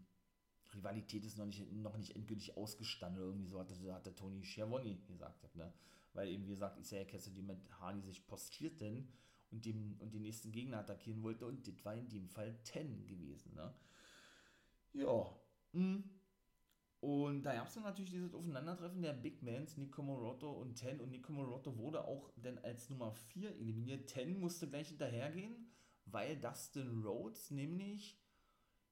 [0.74, 4.98] Rivalität ist noch nicht, noch nicht endgültig ausgestanden, irgendwie so hat, hat der Tony Schiavone
[5.08, 5.72] gesagt, ne?
[6.18, 9.08] Weil eben, wie gesagt, Isaiah Cassidy mit Hardy sich postierten
[9.52, 13.06] und, dem, und den nächsten Gegner attackieren wollte und das war in dem Fall Ten
[13.06, 13.74] gewesen, ne?
[14.94, 15.40] Ja,
[15.74, 15.96] mh.
[15.96, 16.04] Hm.
[17.00, 21.00] Und da gab es dann natürlich dieses Aufeinandertreffen der Big Mans, Nico Morotto und Ten.
[21.00, 24.08] Und Nico Morotto wurde auch dann als Nummer 4 eliminiert.
[24.08, 25.72] Ten musste gleich hinterhergehen,
[26.06, 28.20] weil Dustin Rhodes nämlich,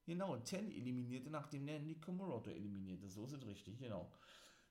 [0.05, 3.09] genau, Ten eliminierte, nachdem der Nico Morotto eliminierte.
[3.09, 4.11] So ist es richtig, genau.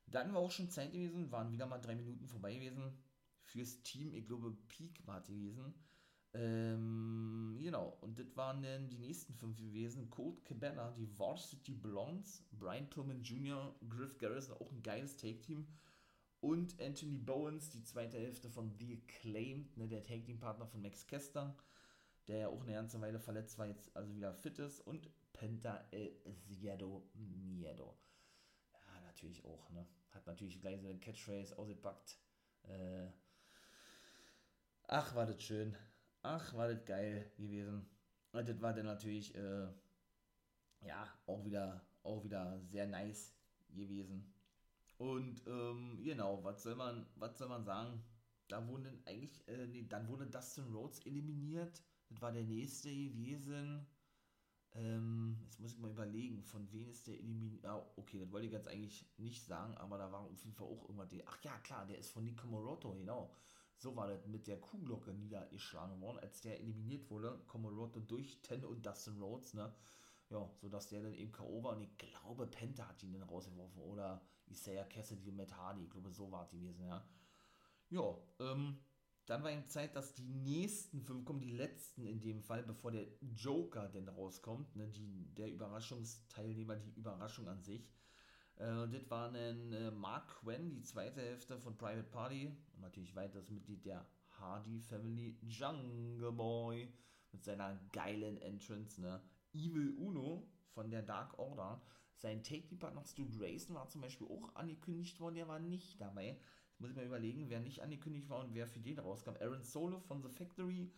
[0.07, 2.93] Dann war auch schon Zeit gewesen, waren wieder mal drei Minuten vorbei gewesen
[3.43, 4.15] fürs Team.
[4.15, 5.75] Ich glaube, Peak war gewesen.
[6.35, 10.11] Ähm, genau, und das waren dann die nächsten fünf gewesen.
[10.11, 15.67] Colt Cabana, die Varsity Blondes, Brian Pillman Jr., Griff Garrison, auch ein geiles Take-Team.
[16.41, 21.57] Und Anthony Bowens, die zweite Hälfte von The Acclaimed, ne, der Take-Team-Partner von Max Kester,
[22.27, 24.81] der ja auch eine ganze Weile verletzt war, jetzt also wieder fit ist.
[24.81, 26.13] Und Penta El
[26.47, 27.97] Ziedo Miedo.
[29.25, 29.87] Natürlich auch, ne?
[30.11, 32.19] Hat natürlich gleich so eine Catchphrase ausgepackt.
[32.65, 33.07] Äh,
[34.87, 35.75] ach, war das schön.
[36.21, 37.89] Ach, war das geil gewesen.
[38.33, 39.67] Und das war dann natürlich, äh,
[40.83, 43.35] ja, auch wieder, auch wieder sehr nice
[43.71, 44.31] gewesen.
[44.99, 48.05] Und, ähm, genau, was soll man, was soll man sagen?
[48.49, 51.83] Da wurden eigentlich, äh, nee, dann wurde Dustin Rhodes eliminiert.
[52.11, 53.87] Das war der nächste gewesen.
[54.75, 57.65] Ähm, jetzt muss ich mal überlegen, von wem ist der eliminiert?
[57.65, 60.67] Ah, okay, das wollte ich jetzt eigentlich nicht sagen, aber da war auf jeden Fall
[60.67, 61.09] auch irgendwas.
[61.27, 63.33] Ach ja, klar, der ist von Nico Moroto, genau.
[63.77, 67.41] So war das mit der Kuhglocke niedergeschlagen worden, als der eliminiert wurde.
[67.47, 69.73] Komoroto durch Ten und Dustin Rhodes, ne?
[70.31, 71.63] Ja, sodass der dann eben K.O.
[71.63, 75.85] war und ich glaube, Penta hat ihn dann rausgeworfen oder Isaiah Cassidy und Matt Hardy.
[75.85, 77.07] Ich glaube, so war es gewesen, ja.
[77.91, 78.79] Ja, ähm,
[79.27, 82.91] dann war eben Zeit, dass die nächsten fünf kommen, die letzten in dem Fall, bevor
[82.93, 87.89] der Joker denn rauskommt, ne, die, der Überraschungsteilnehmer, die Überraschung an sich.
[88.57, 92.47] Äh, das war ein äh, Mark Quinn, die zweite Hälfte von Private Party.
[92.75, 94.07] Und natürlich weiteres Mitglied der
[94.39, 96.93] Hardy Family, Jungle Boy,
[97.33, 99.23] mit seiner geilen Entrance, ne?
[99.53, 101.81] Evil Uno von der Dark Order.
[102.17, 106.39] Sein Take-Partner Stu Grayson war zum Beispiel auch angekündigt worden, der war nicht dabei.
[106.79, 109.37] Muss ich mal überlegen, wer nicht angekündigt war und wer für den rauskam.
[109.41, 110.93] Aaron Solo von The Factory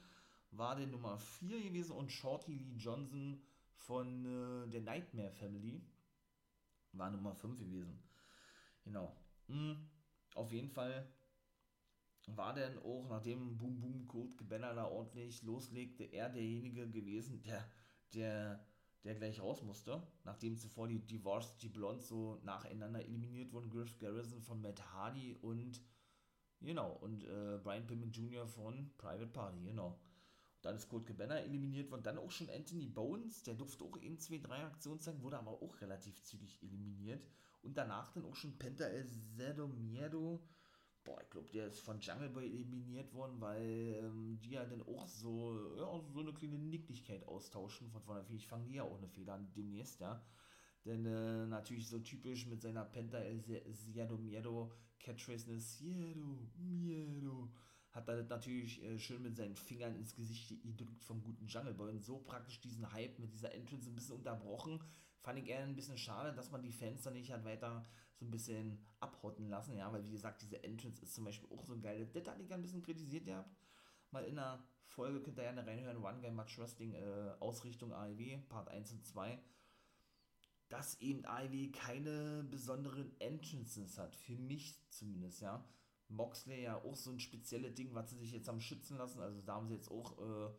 [0.51, 3.43] war der Nummer 4 gewesen und Shorty Lee Johnson
[3.75, 5.83] von äh, der Nightmare Family
[6.93, 8.03] war Nummer 5 gewesen.
[8.85, 9.15] Genau.
[9.49, 9.89] Mhm.
[10.35, 11.09] Auf jeden Fall
[12.27, 17.71] war denn auch, nachdem Boom Boom Code Gebanner da ordentlich loslegte, er derjenige gewesen, der,
[18.15, 18.66] der,
[19.07, 23.99] der gleich raus musste, nachdem zuvor die Divorce, die Blondes so nacheinander eliminiert wurden, Griff
[23.99, 25.81] Garrison von Matt Hardy und
[26.61, 28.47] genau, und äh, Brian Pillman Jr.
[28.47, 29.99] von Private Party, genau.
[30.63, 32.03] Dann ist Colt Cabana eliminiert worden.
[32.03, 35.63] Dann auch schon Anthony Bones, der durfte auch in 2, 3 Aktionen zeigen, wurde aber
[35.63, 37.25] auch relativ zügig eliminiert.
[37.63, 40.43] Und danach dann auch schon Penta El Zero Miedo.
[41.07, 44.83] Boah, ich glaube, der ist von Jungle Boy eliminiert worden, weil ähm, die ja dann
[44.83, 47.89] auch so, ja, so eine kleine Nicklichkeit austauschen.
[47.91, 50.21] Von vorne, ich fangen die ja auch eine Fehler an demnächst, ja.
[50.85, 53.41] Denn äh, natürlich so typisch mit seiner Penta El
[53.73, 57.53] Zero Miedo Catchphrase, ne, Zero Miedo
[57.93, 61.75] hat er das natürlich äh, schön mit seinen Fingern ins Gesicht gedrückt vom guten Jungle
[61.75, 64.81] Boy und so praktisch diesen Hype mit dieser Entrance ein bisschen unterbrochen.
[65.21, 67.85] Fand ich eher ein bisschen schade, dass man die Fans dann nicht hat weiter
[68.19, 71.65] so ein bisschen abhotten lassen, ja, weil wie gesagt, diese Entrance ist zum Beispiel auch
[71.65, 73.55] so ein geiles, das hatte ich ein bisschen kritisiert gehabt.
[74.11, 78.39] Mal in der Folge könnt ihr ja reinhören, One Guy Match Wrestling, äh, Ausrichtung AEW,
[78.49, 79.39] Part 1 und 2
[80.69, 85.65] dass eben AEW keine besonderen Entrances hat, für mich zumindest, ja.
[86.09, 89.21] Moxley ja auch so ein spezielles Ding, was sie sich jetzt haben schützen lassen.
[89.21, 90.53] Also da haben sie jetzt auch äh,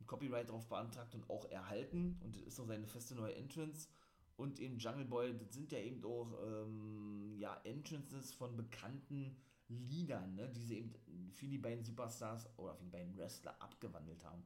[0.00, 2.18] ein Copyright drauf beantragt und auch erhalten.
[2.22, 3.88] Und das ist so seine feste neue Entrance.
[4.36, 9.36] Und eben Jungle Boy, das sind ja eben auch ähm, ja, Entrances von bekannten
[9.68, 10.92] Liedern, ne, die sie eben
[11.32, 14.44] für die beiden Superstars oder für die beiden Wrestler abgewandelt haben.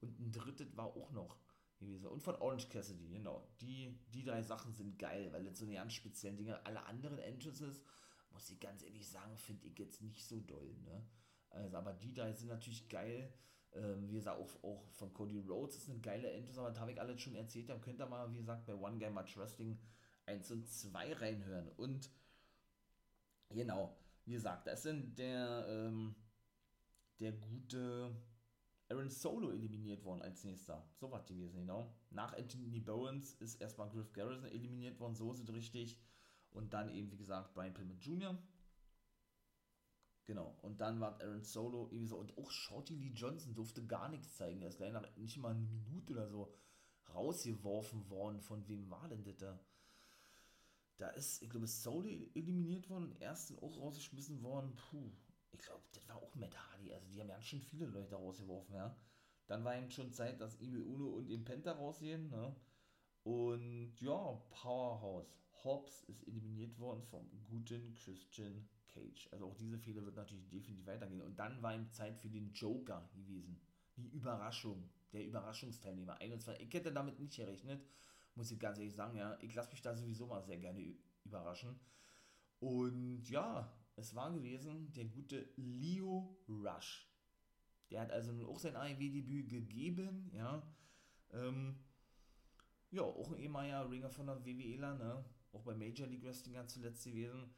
[0.00, 1.38] Und ein drittes war auch noch
[1.78, 2.06] gewesen.
[2.06, 3.48] Und von Orange Cassidy, genau.
[3.60, 6.64] Die, die drei Sachen sind geil, weil das so eine ganz speziellen Dinge.
[6.66, 7.82] Alle anderen Entrances
[8.30, 10.74] muss ich ganz ehrlich sagen, finde ich jetzt nicht so doll.
[10.84, 11.06] Ne?
[11.50, 13.32] Also, aber die drei sind natürlich geil.
[13.74, 16.92] Ähm, wie gesagt, auch, auch von Cody Rhodes ist eine geile Entrance, aber da habe
[16.92, 17.68] ich alles schon erzählt.
[17.68, 19.78] Da könnt ihr mal, wie gesagt, bei One Game Match Wrestling
[20.26, 21.68] 1 und 2 reinhören.
[21.76, 22.10] Und
[23.50, 26.14] genau, wie gesagt, da ist dann der, ähm,
[27.18, 28.14] der gute
[28.90, 30.82] Aaron Solo eliminiert worden als nächster.
[30.94, 31.94] So was gewesen, genau.
[32.10, 35.98] Nach Anthony Bowens ist erstmal Griff Garrison eliminiert worden, so es richtig.
[36.50, 38.38] Und dann eben, wie gesagt, Brian Pillman Jr.
[40.28, 40.54] Genau.
[40.60, 42.18] Und dann war Aaron Solo irgendwie so.
[42.18, 44.60] Und auch Shorty Lee Johnson durfte gar nichts zeigen.
[44.60, 46.52] Er ist nach nicht mal eine Minute oder so
[47.14, 48.42] rausgeworfen worden.
[48.42, 49.58] Von wem war denn das da?
[50.98, 54.76] Da ist, ich glaube, Solo eliminiert worden und ersten auch rausgeschmissen worden.
[54.76, 55.10] Puh.
[55.50, 56.92] Ich glaube, das war auch Matt Hardy.
[56.92, 58.94] Also die haben ja schon viele Leute rausgeworfen, ja.
[59.46, 62.54] Dann war eben schon Zeit, dass Evil Uno und Impenta rausgehen, ne?
[63.22, 68.68] Und ja, Powerhouse Hobbs ist eliminiert worden vom guten Christian
[68.98, 69.28] Cage.
[69.32, 71.22] Also auch diese Fehler wird natürlich definitiv weitergehen.
[71.22, 73.60] Und dann war ihm Zeit für den Joker gewesen.
[73.96, 76.18] Die Überraschung, der Überraschungsteilnehmer.
[76.20, 76.66] 21.
[76.66, 77.84] Ich hätte damit nicht gerechnet,
[78.34, 79.16] muss ich ganz ehrlich sagen.
[79.16, 81.78] Ja, ich lasse mich da sowieso mal sehr gerne überraschen.
[82.60, 87.08] Und ja, es war gewesen der gute Leo Rush.
[87.90, 90.62] Der hat also nun auch sein AEW-Debüt gegeben, ja.
[91.30, 91.78] Ähm,
[92.90, 95.24] ja, auch ein ehemaliger Ringer von der WWEler, ne?
[95.52, 97.50] auch bei Major League Wrestling ganz zuletzt gewesen.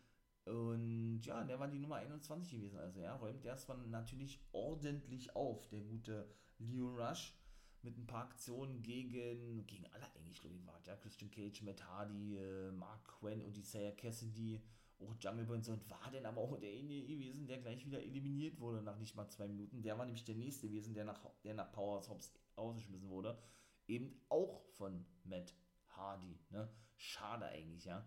[0.51, 2.79] Und ja, der war die Nummer 21 gewesen.
[2.79, 6.29] Also ja, räumt erstmal natürlich ordentlich auf, der gute
[6.59, 7.35] Leo Rush.
[7.83, 10.97] Mit ein paar Aktionen gegen, gegen alle eigentlich, glaube ich, war ja.
[10.97, 14.61] Christian Cage, Matt Hardy, äh, Mark Quinn und Isaiah Cassidy,
[14.99, 15.57] auch Jungle Boy.
[15.57, 19.29] Und war denn aber auch derjenige gewesen, der gleich wieder eliminiert wurde nach nicht mal
[19.29, 19.83] zwei Minuten.
[19.83, 23.39] Der war nämlich der nächste gewesen, der nach, der nach Powers Hobbs ausgeschmissen wurde.
[23.87, 25.55] Eben auch von Matt
[25.89, 26.39] Hardy.
[26.51, 26.69] Ne?
[26.97, 28.07] Schade eigentlich, ja.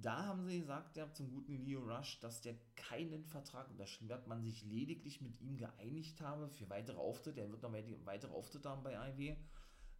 [0.00, 4.28] Da haben sie gesagt, ja, zum guten Leo Rush, dass der keinen Vertrag unterschrieben hat,
[4.28, 7.40] man sich lediglich mit ihm geeinigt habe für weitere Auftritte.
[7.40, 9.36] Er wird noch weitere Auftritte haben bei IW.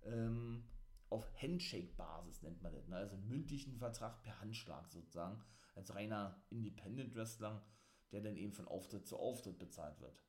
[0.05, 0.63] Ähm,
[1.11, 2.87] auf Handshake-Basis nennt man das.
[2.87, 2.97] Ne?
[2.97, 5.43] Also mündlichen Vertrag per Handschlag sozusagen.
[5.75, 7.67] Als reiner Independent Wrestler,
[8.13, 10.23] der dann eben von Auftritt zu Auftritt bezahlt wird.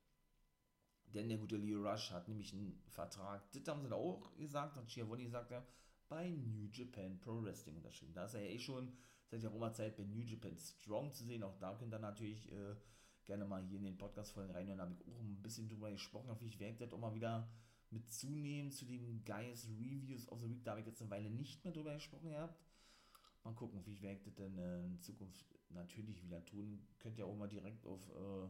[1.06, 4.76] Denn der gute Leo Rush hat nämlich einen Vertrag, das haben sie da auch gesagt,
[4.76, 5.64] hat Schiavone gesagt, ja,
[6.08, 8.14] bei New Japan Pro Wrestling unterschrieben.
[8.14, 8.92] Da ist er ja eh schon
[9.38, 11.42] seit der Zeit bei New Japan Strong zu sehen.
[11.42, 12.74] Auch da könnt ihr natürlich äh,
[13.24, 14.78] gerne mal hier in den Podcast-Folgen reinhören.
[14.78, 16.34] Da habe ich auch ein bisschen drüber gesprochen.
[16.36, 17.48] Vielleicht werkt das auch mal wieder
[17.90, 20.64] mit zunehmen zu den Guys Reviews of the Week.
[20.64, 22.60] Da habe ich jetzt eine Weile nicht mehr drüber gesprochen gehabt.
[23.44, 26.86] Mal gucken, wie ich werde das denn in Zukunft natürlich wieder tun.
[26.98, 28.48] Könnt ihr auch mal direkt auf, äh,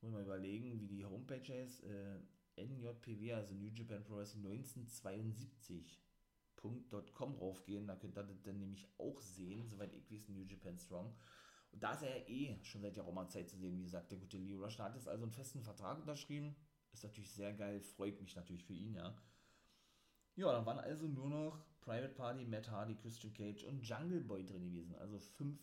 [0.00, 1.82] muss mal überlegen, wie die Homepage ist.
[1.82, 2.20] Äh,
[2.56, 6.00] NJPW, also New Japan Pro Wrestling 1972
[6.62, 10.78] www.com raufgehen, da könnt ihr das dann nämlich auch sehen, soweit ich weiß, New Japan
[10.78, 11.14] Strong.
[11.72, 14.18] Und da ist er ja eh schon seit Jahrhundert Zeit zu sehen, wie gesagt, der
[14.18, 14.76] gute Leo Rush.
[14.76, 16.56] Da hat jetzt also einen festen Vertrag unterschrieben.
[16.92, 19.14] Ist natürlich sehr geil, freut mich natürlich für ihn, ja.
[20.36, 24.44] Ja, dann waren also nur noch Private Party, Matt Hardy, Christian Cage und Jungle Boy
[24.44, 24.94] drin gewesen.
[24.96, 25.58] Also fünf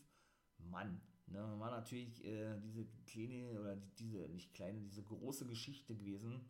[0.58, 1.02] Mann.
[1.28, 6.46] Ne, war natürlich äh, diese kleine, oder diese, nicht kleine, diese große Geschichte gewesen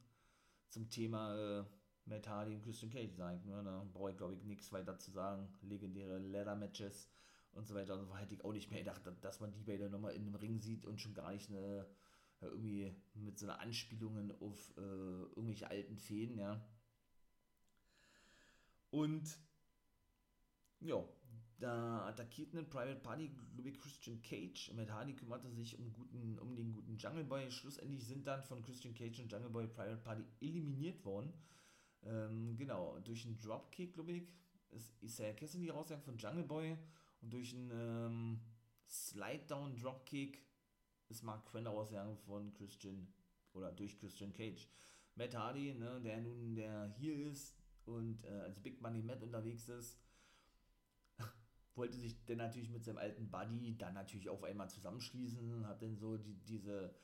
[0.69, 1.65] zum Thema äh,
[2.05, 3.41] Matt Hardy und Christian Cage sagen.
[3.45, 3.61] Ne?
[3.63, 5.47] Da brauche ich, glaube ich, nichts weiter zu sagen.
[5.61, 7.09] Legendäre Leather-Matches
[7.53, 7.93] und so weiter.
[7.93, 10.59] Also hätte ich auch nicht mehr gedacht, dass man die beide nochmal in dem Ring
[10.59, 11.87] sieht und schon gar nicht eine,
[12.41, 16.65] ja, irgendwie mit so einer Anspielungen auf äh, irgendwelche alten Fäden, ja.
[18.91, 19.37] Und
[20.81, 21.03] ja,
[21.59, 24.71] da attackierten einen Private Party, glaube ich, Christian Cage.
[24.75, 27.49] Matt Hardy kümmerte sich um, guten, um den guten Jungle Boy.
[27.49, 31.33] Schlussendlich sind dann von Christian Cage und Jungle Boy Private Party eliminiert worden.
[32.05, 34.23] Ähm, genau, durch einen Dropkick, glaube ich,
[34.71, 36.77] ist Isaiah Cassidy rausgegangen von Jungle Boy
[37.21, 38.41] und durch einen ähm,
[38.89, 40.43] Slide-Down Dropkick
[41.09, 43.07] ist Mark Quinn rausgegangen von Christian
[43.53, 44.67] oder durch Christian Cage.
[45.15, 49.69] Matt Hardy, ne, der nun der hier ist und äh, als Big Money Matt unterwegs
[49.69, 49.99] ist,
[51.75, 55.97] wollte sich dann natürlich mit seinem alten Buddy dann natürlich auf einmal zusammenschließen, hat dann
[55.97, 56.95] so die, diese,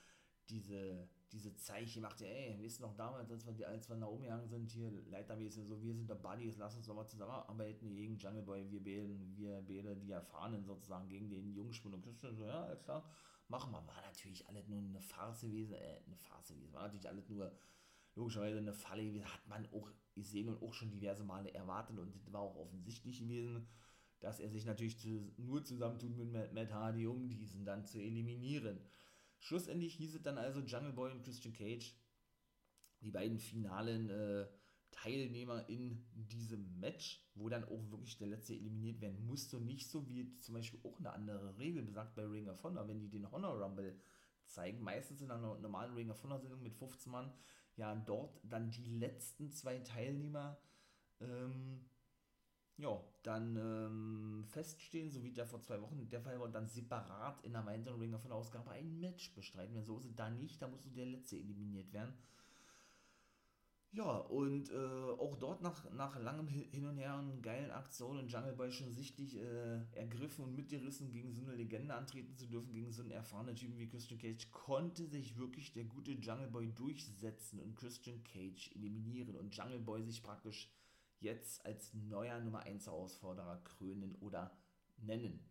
[0.50, 4.24] diese, diese Zeichen gemacht, ja, ey, wisst noch damals, als wir, als wir nach oben
[4.24, 8.18] gegangen sind, hier leitermäßig, so, wir sind der Buddies, lass uns doch mal zusammenarbeiten gegen
[8.18, 12.46] Jungle Boy, wir beten, wir beten die Erfahrenen sozusagen gegen den Jungspund und Christian, so,
[12.46, 13.04] ja, alles klar,
[13.48, 17.10] machen wir, war natürlich alles nur eine Farce gewesen, äh, eine Farce gewesen, war natürlich
[17.10, 17.52] alles nur
[18.16, 22.14] logischerweise eine Falle gewesen, hat man auch gesehen und auch schon diverse Male erwartet und
[22.16, 23.68] das war auch offensichtlich gewesen,
[24.20, 28.80] dass er sich natürlich zu, nur zusammentut mit Matt Hardy, um diesen dann zu eliminieren.
[29.40, 31.96] Schlussendlich hieß es dann also Jungle Boy und Christian Cage,
[33.02, 34.48] die beiden finalen äh,
[34.92, 39.60] Teilnehmer in diesem Match, wo dann auch wirklich der letzte eliminiert werden musste.
[39.62, 43.00] Nicht so wie zum Beispiel auch eine andere Regel besagt bei Ring of Honor, wenn
[43.00, 44.00] die den Honor Rumble
[44.46, 47.32] zeigen, meistens in einer normalen Ring of Honor Sendung mit 15 Mann,
[47.76, 50.60] ja dort dann die letzten zwei Teilnehmer
[51.22, 51.86] ähm,
[52.80, 56.68] ja, dann ähm, feststehen, so wie der vor zwei Wochen der Fall war, und dann
[56.68, 59.76] separat in einer weiteren Ring of Honor Ausgabe ein Match bestreiten.
[59.76, 62.14] Wenn so ist da nicht, da muss der letzte eliminiert werden.
[63.92, 68.32] Ja, und äh, auch dort nach, nach langem Hin und Her und geilen Aktionen und
[68.32, 72.72] Jungle Boy schon sichtlich äh, ergriffen und mitgerissen, gegen so eine Legende antreten zu dürfen,
[72.72, 76.70] gegen so einen erfahrenen Typen wie Christian Cage, konnte sich wirklich der gute Jungle Boy
[76.70, 80.70] durchsetzen und Christian Cage eliminieren und Jungle Boy sich praktisch
[81.20, 84.58] jetzt als neuer Nummer 1 Herausforderer krönen oder
[84.98, 85.46] nennen.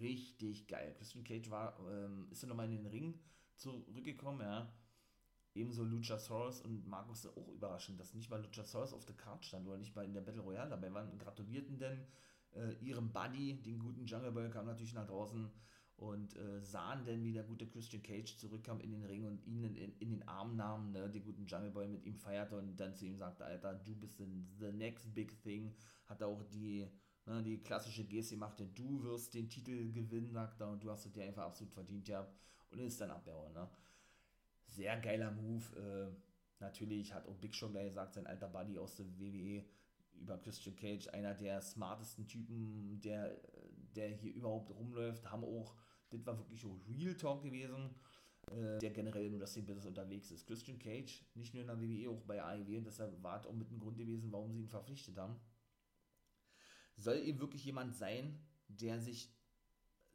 [0.00, 0.94] Richtig geil.
[0.98, 3.20] Christian Cage war, ähm, ist ja nochmal in den Ring
[3.56, 4.72] zurückgekommen, ja
[5.56, 9.78] Ebenso Luchasaurus und Markus auch überraschend, dass nicht mal Luchasaurus auf der Card stand oder
[9.78, 11.18] nicht mal in der Battle Royale dabei waren.
[11.18, 12.06] Gratulierten denn
[12.54, 15.50] äh, ihrem Buddy, den guten Jungle Boy, kam natürlich nach draußen
[15.96, 19.64] und äh, sahen denn, wie der gute Christian Cage zurückkam in den Ring und ihn
[19.64, 22.94] in, in, den Arm nahm, ne, den guten Jungle Boy mit ihm feierte und dann
[22.94, 25.74] zu ihm sagte, Alter, du bist the, next big thing.
[26.06, 26.86] Hat auch die,
[27.24, 31.06] ne, die klassische Geste gemacht, du wirst den Titel gewinnen, sagt er, und du hast
[31.06, 32.36] es dir einfach absolut verdient gehabt
[32.70, 33.68] und ist dann abgehauen, ne
[34.68, 35.64] sehr geiler Move.
[35.76, 36.14] Äh,
[36.60, 39.64] natürlich hat auch Big Show gleich gesagt, sein alter Buddy aus der WWE
[40.14, 43.36] über Christian Cage, einer der smartesten Typen, der,
[43.94, 45.74] der hier überhaupt rumläuft, haben auch,
[46.16, 47.90] das war wirklich so Real Talk gewesen,
[48.50, 50.46] äh, der generell nur das Business unterwegs ist.
[50.46, 53.78] Christian Cage, nicht nur in der WWE, auch bei AEW, deshalb war auch mit ein
[53.78, 55.36] Grund gewesen, warum sie ihn verpflichtet haben.
[56.96, 58.38] Soll eben wirklich jemand sein,
[58.68, 59.30] der sich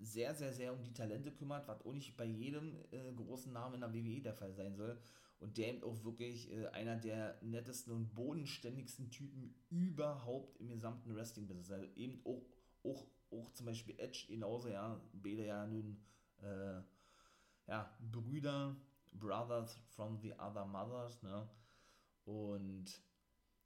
[0.02, 3.76] sehr, sehr, sehr um die Talente kümmert, was auch nicht bei jedem äh, großen Namen
[3.76, 5.00] in der WWE der Fall sein soll.
[5.40, 11.16] Und der eben auch wirklich äh, einer der nettesten und bodenständigsten Typen überhaupt im gesamten
[11.16, 11.72] Wrestling-Business.
[11.72, 12.46] Also eben auch,
[12.84, 16.04] auch, auch zum Beispiel Edge genauso, ja, beide ja nun
[16.42, 16.82] äh,
[17.68, 18.76] ja, Brüder,
[19.14, 21.50] Brothers from the other mothers, ne?
[22.26, 23.02] Und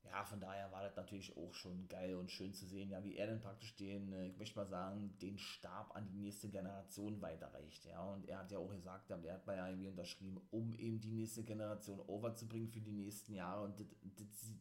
[0.04, 3.16] ja, von daher war das natürlich auch schon geil und schön zu sehen, ja, wie
[3.16, 7.22] er dann praktisch den, äh, ich möchte mal sagen, den Stab an die nächste Generation
[7.22, 8.04] weiterreicht, ja.
[8.14, 11.44] Und er hat ja auch gesagt, er hat bei AEW unterschrieben, um eben die nächste
[11.44, 13.64] Generation overzubringen für die nächsten Jahre.
[13.64, 13.88] Und das,
[14.18, 14.52] das,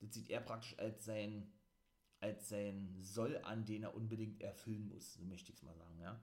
[0.00, 1.52] das sieht er praktisch als sein,
[2.20, 5.98] als sein Soll an, den er unbedingt erfüllen muss, so möchte ich es mal sagen,
[6.00, 6.20] ja.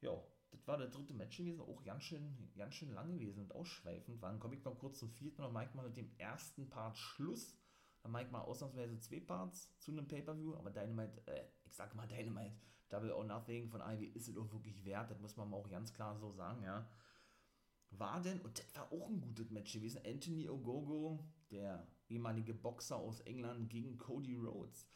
[0.00, 3.54] Ja, das war der dritte Match gewesen, auch ganz schön, ganz schön lang gewesen und
[3.54, 4.22] ausschweifend.
[4.22, 7.56] Dann komme ich noch kurz zum vierten und Mike mal mit dem ersten Part Schluss.
[8.02, 12.08] Dann Mike mal ausnahmsweise zwei Parts zu einem Pay-Per-View, aber Dynamite, äh, ich sag mal
[12.08, 12.56] Dynamite,
[12.88, 15.68] Double or Nothing von Ivy ist es auch wirklich wert, das muss man mal auch
[15.68, 16.88] ganz klar so sagen, ja.
[17.90, 22.96] War denn, und das war auch ein gutes Match gewesen, Anthony Ogogo, der ehemalige Boxer
[22.96, 24.86] aus England gegen Cody Rhodes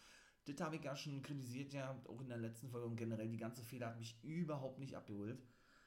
[0.47, 3.39] das habe ich ja schon kritisiert, ja, auch in der letzten Folge und generell die
[3.39, 5.43] ganze Fehler hat mich überhaupt nicht abgeholt.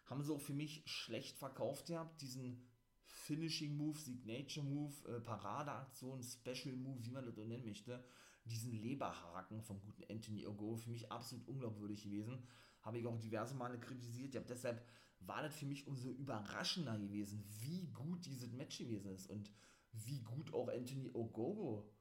[0.06, 2.66] Haben sie auch für mich schlecht verkauft gehabt, diesen
[3.04, 8.04] Finishing Move, Signature Move, äh, Paradeaktion, Special Move, wie man das so nennen möchte.
[8.46, 12.48] Diesen Leberhaken vom guten Anthony Ogo, für mich absolut unglaubwürdig gewesen.
[12.82, 14.34] Habe ich auch diverse Male kritisiert.
[14.34, 14.86] Ja, deshalb
[15.20, 19.52] war das für mich umso überraschender gewesen, wie gut dieses Match gewesen ist und
[19.92, 21.92] wie gut auch Anthony Ogogo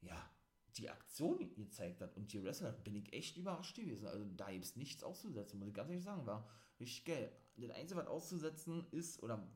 [0.00, 0.30] ja,
[0.78, 4.06] die Aktion gezeigt hat und die Wrestler, bin ich echt überrascht gewesen.
[4.06, 6.26] Also da gibt es nichts auszusetzen, muss ich ganz ehrlich sagen.
[6.26, 6.48] War
[6.78, 7.32] richtig geil.
[7.56, 9.46] Das Einzige, was auszusetzen ist, oder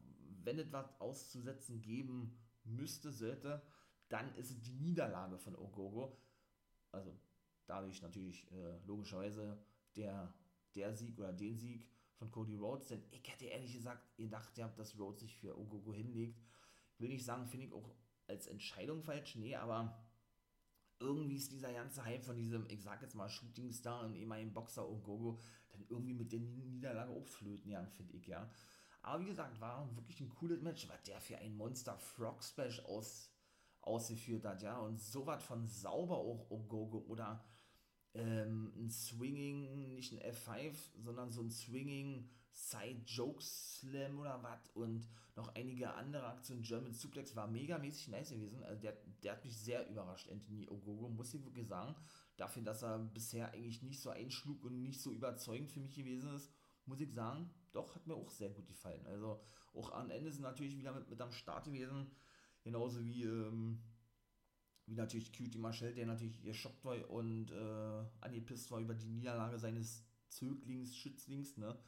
[0.44, 3.62] wenn es was auszusetzen geben müsste, sollte,
[4.08, 6.18] dann ist es die Niederlage von Ogogo.
[6.90, 7.16] Also
[7.66, 9.58] dadurch natürlich äh, logischerweise
[9.96, 10.34] der,
[10.74, 12.88] der Sieg oder den Sieg von Cody Rhodes.
[12.88, 16.40] Denn ich hätte ehrlich gesagt gedacht, ihr habt, dass Rhodes sich für Ogogo hinlegt.
[16.98, 17.94] Will nicht sagen, finde ich auch
[18.26, 19.36] als Entscheidung falsch.
[19.36, 19.96] Nee, aber
[21.02, 24.88] irgendwie ist dieser ganze Hype von diesem, ich sag jetzt mal, Shootingstar und ehemaligen Boxer
[24.88, 25.38] Ogogo
[25.70, 28.50] dann irgendwie mit der Niederlage auch flöten, ja, finde ich, ja.
[29.02, 32.80] Aber wie gesagt, war wirklich ein cooles Match, was der für ein Monster Frog Splash
[32.84, 33.30] aus,
[33.80, 34.78] ausgeführt hat, ja.
[34.78, 37.44] Und so was von sauber auch Ogogo oder
[38.14, 44.68] ähm, ein Swinging, nicht ein F5, sondern so ein Swinging Side Joke Slam oder was
[44.74, 46.62] und noch einige andere Aktionen.
[46.62, 48.62] German Suplex war megamäßig nice gewesen.
[48.62, 51.94] Also der, der hat mich sehr überrascht, Anthony Ogogo, muss ich wirklich sagen.
[52.36, 56.34] Dafür, dass er bisher eigentlich nicht so einschlug und nicht so überzeugend für mich gewesen
[56.34, 56.50] ist,
[56.84, 59.06] muss ich sagen, doch, hat mir auch sehr gut gefallen.
[59.06, 59.40] Also
[59.74, 62.10] auch am Ende sind natürlich wieder mit, mit am Start gewesen,
[62.62, 63.82] genauso wie, ähm,
[64.86, 69.58] wie natürlich Cutie Marshall, der natürlich geschockt war und äh, angepisst war über die Niederlage
[69.58, 71.78] seines Zöglings, Schützlings, ne?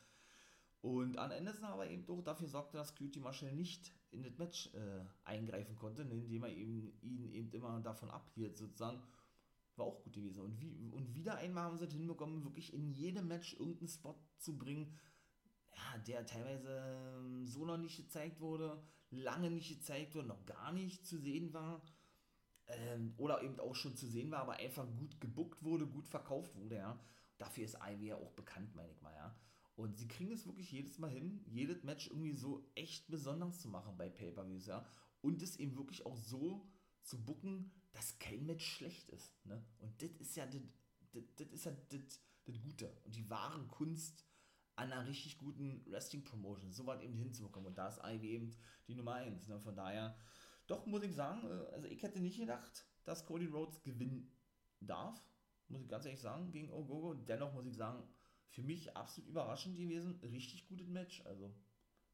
[0.85, 4.37] Und am Ende sind aber eben doch dafür sorgte, dass Cutie Marshall nicht in das
[4.37, 6.13] Match äh, eingreifen konnte, ne?
[6.13, 9.03] indem er eben, ihn eben immer davon abhielt, sozusagen.
[9.77, 10.43] War auch gut gewesen.
[10.43, 14.15] Und, wie, und wieder einmal haben sie es hinbekommen, wirklich in jedem Match irgendeinen Spot
[14.37, 14.95] zu bringen,
[15.75, 16.69] ja, der teilweise
[17.17, 18.79] ähm, so noch nicht gezeigt wurde,
[19.09, 21.81] lange nicht gezeigt wurde, noch gar nicht zu sehen war.
[22.67, 26.55] Ähm, oder eben auch schon zu sehen war, aber einfach gut gebuckt wurde, gut verkauft
[26.57, 27.01] wurde, ja.
[27.39, 29.35] Dafür ist Ivy ja auch bekannt, meine ich mal, ja.
[29.77, 33.69] Und sie kriegen es wirklich jedes Mal hin, jedes Match irgendwie so echt besonders zu
[33.69, 34.87] machen bei Pay-Per-Views, ja.
[35.21, 36.67] Und es eben wirklich auch so
[37.03, 39.65] zu bucken, dass kein Match schlecht ist, ne.
[39.79, 40.63] Und das ist ja das,
[41.37, 42.95] das ist ja das, Gute.
[43.05, 44.27] Und die wahren Kunst
[44.77, 47.69] an einer richtig guten Wrestling-Promotion, so weit eben hinzubekommen.
[47.69, 48.55] Und da ist Ivy eben
[48.87, 49.49] die Nummer 1.
[49.49, 49.61] Ne?
[49.61, 50.17] Von daher,
[50.67, 54.31] doch muss ich sagen, äh, also ich hätte nicht gedacht, dass Cody Rhodes gewinnen
[54.81, 55.25] darf,
[55.69, 57.15] muss ich ganz ehrlich sagen, gegen Ogogo.
[57.15, 58.03] Dennoch muss ich sagen,
[58.55, 61.25] für mich absolut überraschend gewesen, richtig gutes Match.
[61.27, 61.53] Also,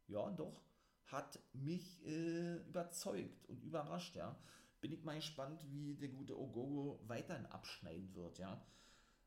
[0.07, 0.63] ja, doch,
[1.05, 4.37] hat mich äh, überzeugt und überrascht, ja.
[4.81, 8.65] Bin ich mal gespannt, wie der gute Ogogo weiterhin abschneiden wird, ja.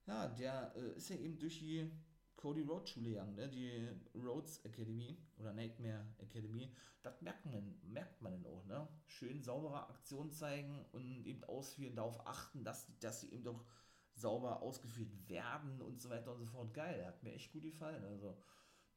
[0.07, 1.89] Ja, der äh, ist ja eben durch die
[2.35, 3.47] Cody Rhodes Schule gegangen, ne?
[3.47, 8.87] die Rhodes Academy oder Nightmare Academy, das merkt man, merkt man dann auch, ne?
[9.05, 13.63] Schön saubere Aktion zeigen und eben ausführen, darauf achten, dass, dass sie eben doch
[14.15, 16.73] sauber ausgeführt werden und so weiter und so fort.
[16.73, 18.03] Geil, hat mir echt gut gefallen.
[18.03, 18.37] Also,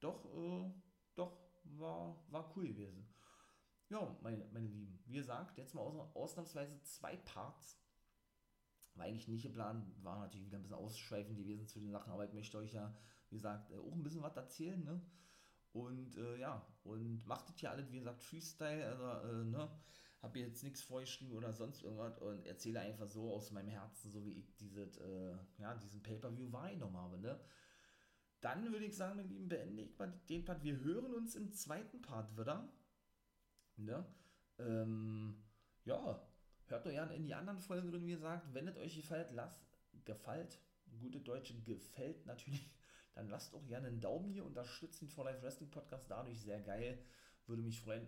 [0.01, 0.71] doch, äh,
[1.14, 3.09] doch, war, war cool gewesen.
[3.89, 7.79] Ja, meine, meine Lieben, wie gesagt, jetzt mal aus, ausnahmsweise zwei Parts.
[8.95, 12.25] War eigentlich nicht geplant, war natürlich wieder ein bisschen ausschweifend gewesen zu den Sachen, aber
[12.25, 12.97] ich möchte euch ja
[13.31, 15.01] wie gesagt, äh, auch ein bisschen was erzählen, ne?
[15.73, 19.69] Und äh, ja, und macht das ja alles, wie gesagt, Freestyle, also, äh, ne?
[20.27, 24.24] Habe jetzt nichts vorgeschrieben oder sonst irgendwas und erzähle einfach so aus meinem Herzen, so
[24.24, 27.39] wie ich dieses, äh, ja, diesen Pay-Per-View wahrgenommen habe, ne?
[28.41, 30.62] Dann würde ich sagen, meine Lieben, beende ich mal den Part.
[30.62, 32.68] Wir hören uns im zweiten Part wieder.
[33.77, 34.05] Ne?
[34.59, 35.43] Ähm,
[35.85, 36.20] ja,
[36.66, 38.53] hört euch gerne in die anderen Folgen drin, wie gesagt.
[38.53, 39.61] Wenn es euch gefällt, lasst,
[40.05, 40.61] gefällt,
[40.99, 42.70] gute Deutsche gefällt natürlich,
[43.14, 46.61] dann lasst doch gerne einen Daumen hier, unterstützt den For Life Wrestling Podcast dadurch sehr
[46.61, 47.03] geil.
[47.47, 48.07] Würde mich freuen.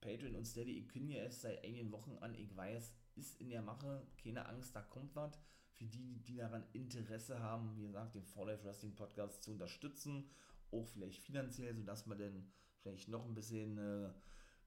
[0.00, 3.62] Patreon und Steady, ich kündige es seit einigen Wochen an, ich weiß, ist in der
[3.62, 5.38] Mache, keine Angst, da kommt was.
[5.72, 10.28] Für die, die daran Interesse haben, wie gesagt, den For Life Wrestling Podcast zu unterstützen,
[10.72, 14.10] auch vielleicht finanziell, sodass man dann vielleicht noch ein bisschen, äh,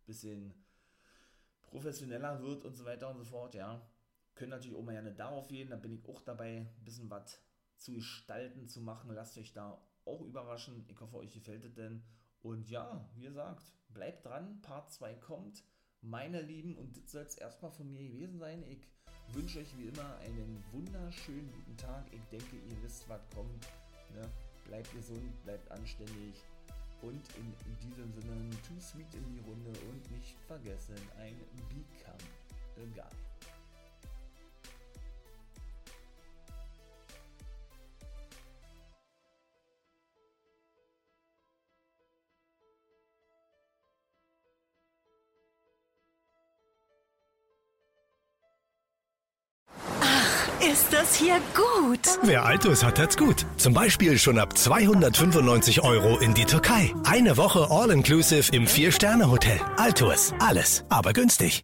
[0.05, 0.53] bisschen
[1.61, 3.81] professioneller wird und so weiter und so fort, ja.
[4.35, 7.41] Können natürlich auch mal gerne darauf gehen, da bin ich auch dabei, ein bisschen was
[7.75, 9.11] zu gestalten, zu machen.
[9.11, 10.85] Lasst euch da auch überraschen.
[10.87, 12.03] Ich hoffe, euch gefällt es denn.
[12.41, 14.61] Und ja, wie gesagt, bleibt dran.
[14.61, 15.63] Part 2 kommt.
[16.01, 18.63] Meine Lieben, und das soll es erstmal von mir gewesen sein.
[18.67, 18.87] Ich
[19.33, 22.05] wünsche euch wie immer einen wunderschönen guten Tag.
[22.11, 23.67] Ich denke, ihr wisst, was kommt.
[24.13, 24.27] Ne?
[24.65, 26.35] Bleibt gesund, bleibt anständig.
[27.01, 31.35] Und in, in diesem Sinne, too sweet in die Runde und nicht vergessen, ein
[31.69, 32.27] Become
[32.77, 33.30] a Guy.
[50.71, 51.99] Ist das hier gut?
[52.21, 53.45] Wer Altus hat, hat's gut.
[53.57, 56.93] Zum Beispiel schon ab 295 Euro in die Türkei.
[57.03, 59.59] Eine Woche All-Inclusive im Vier-Sterne-Hotel.
[59.75, 60.33] Altus.
[60.39, 61.63] Alles, aber günstig.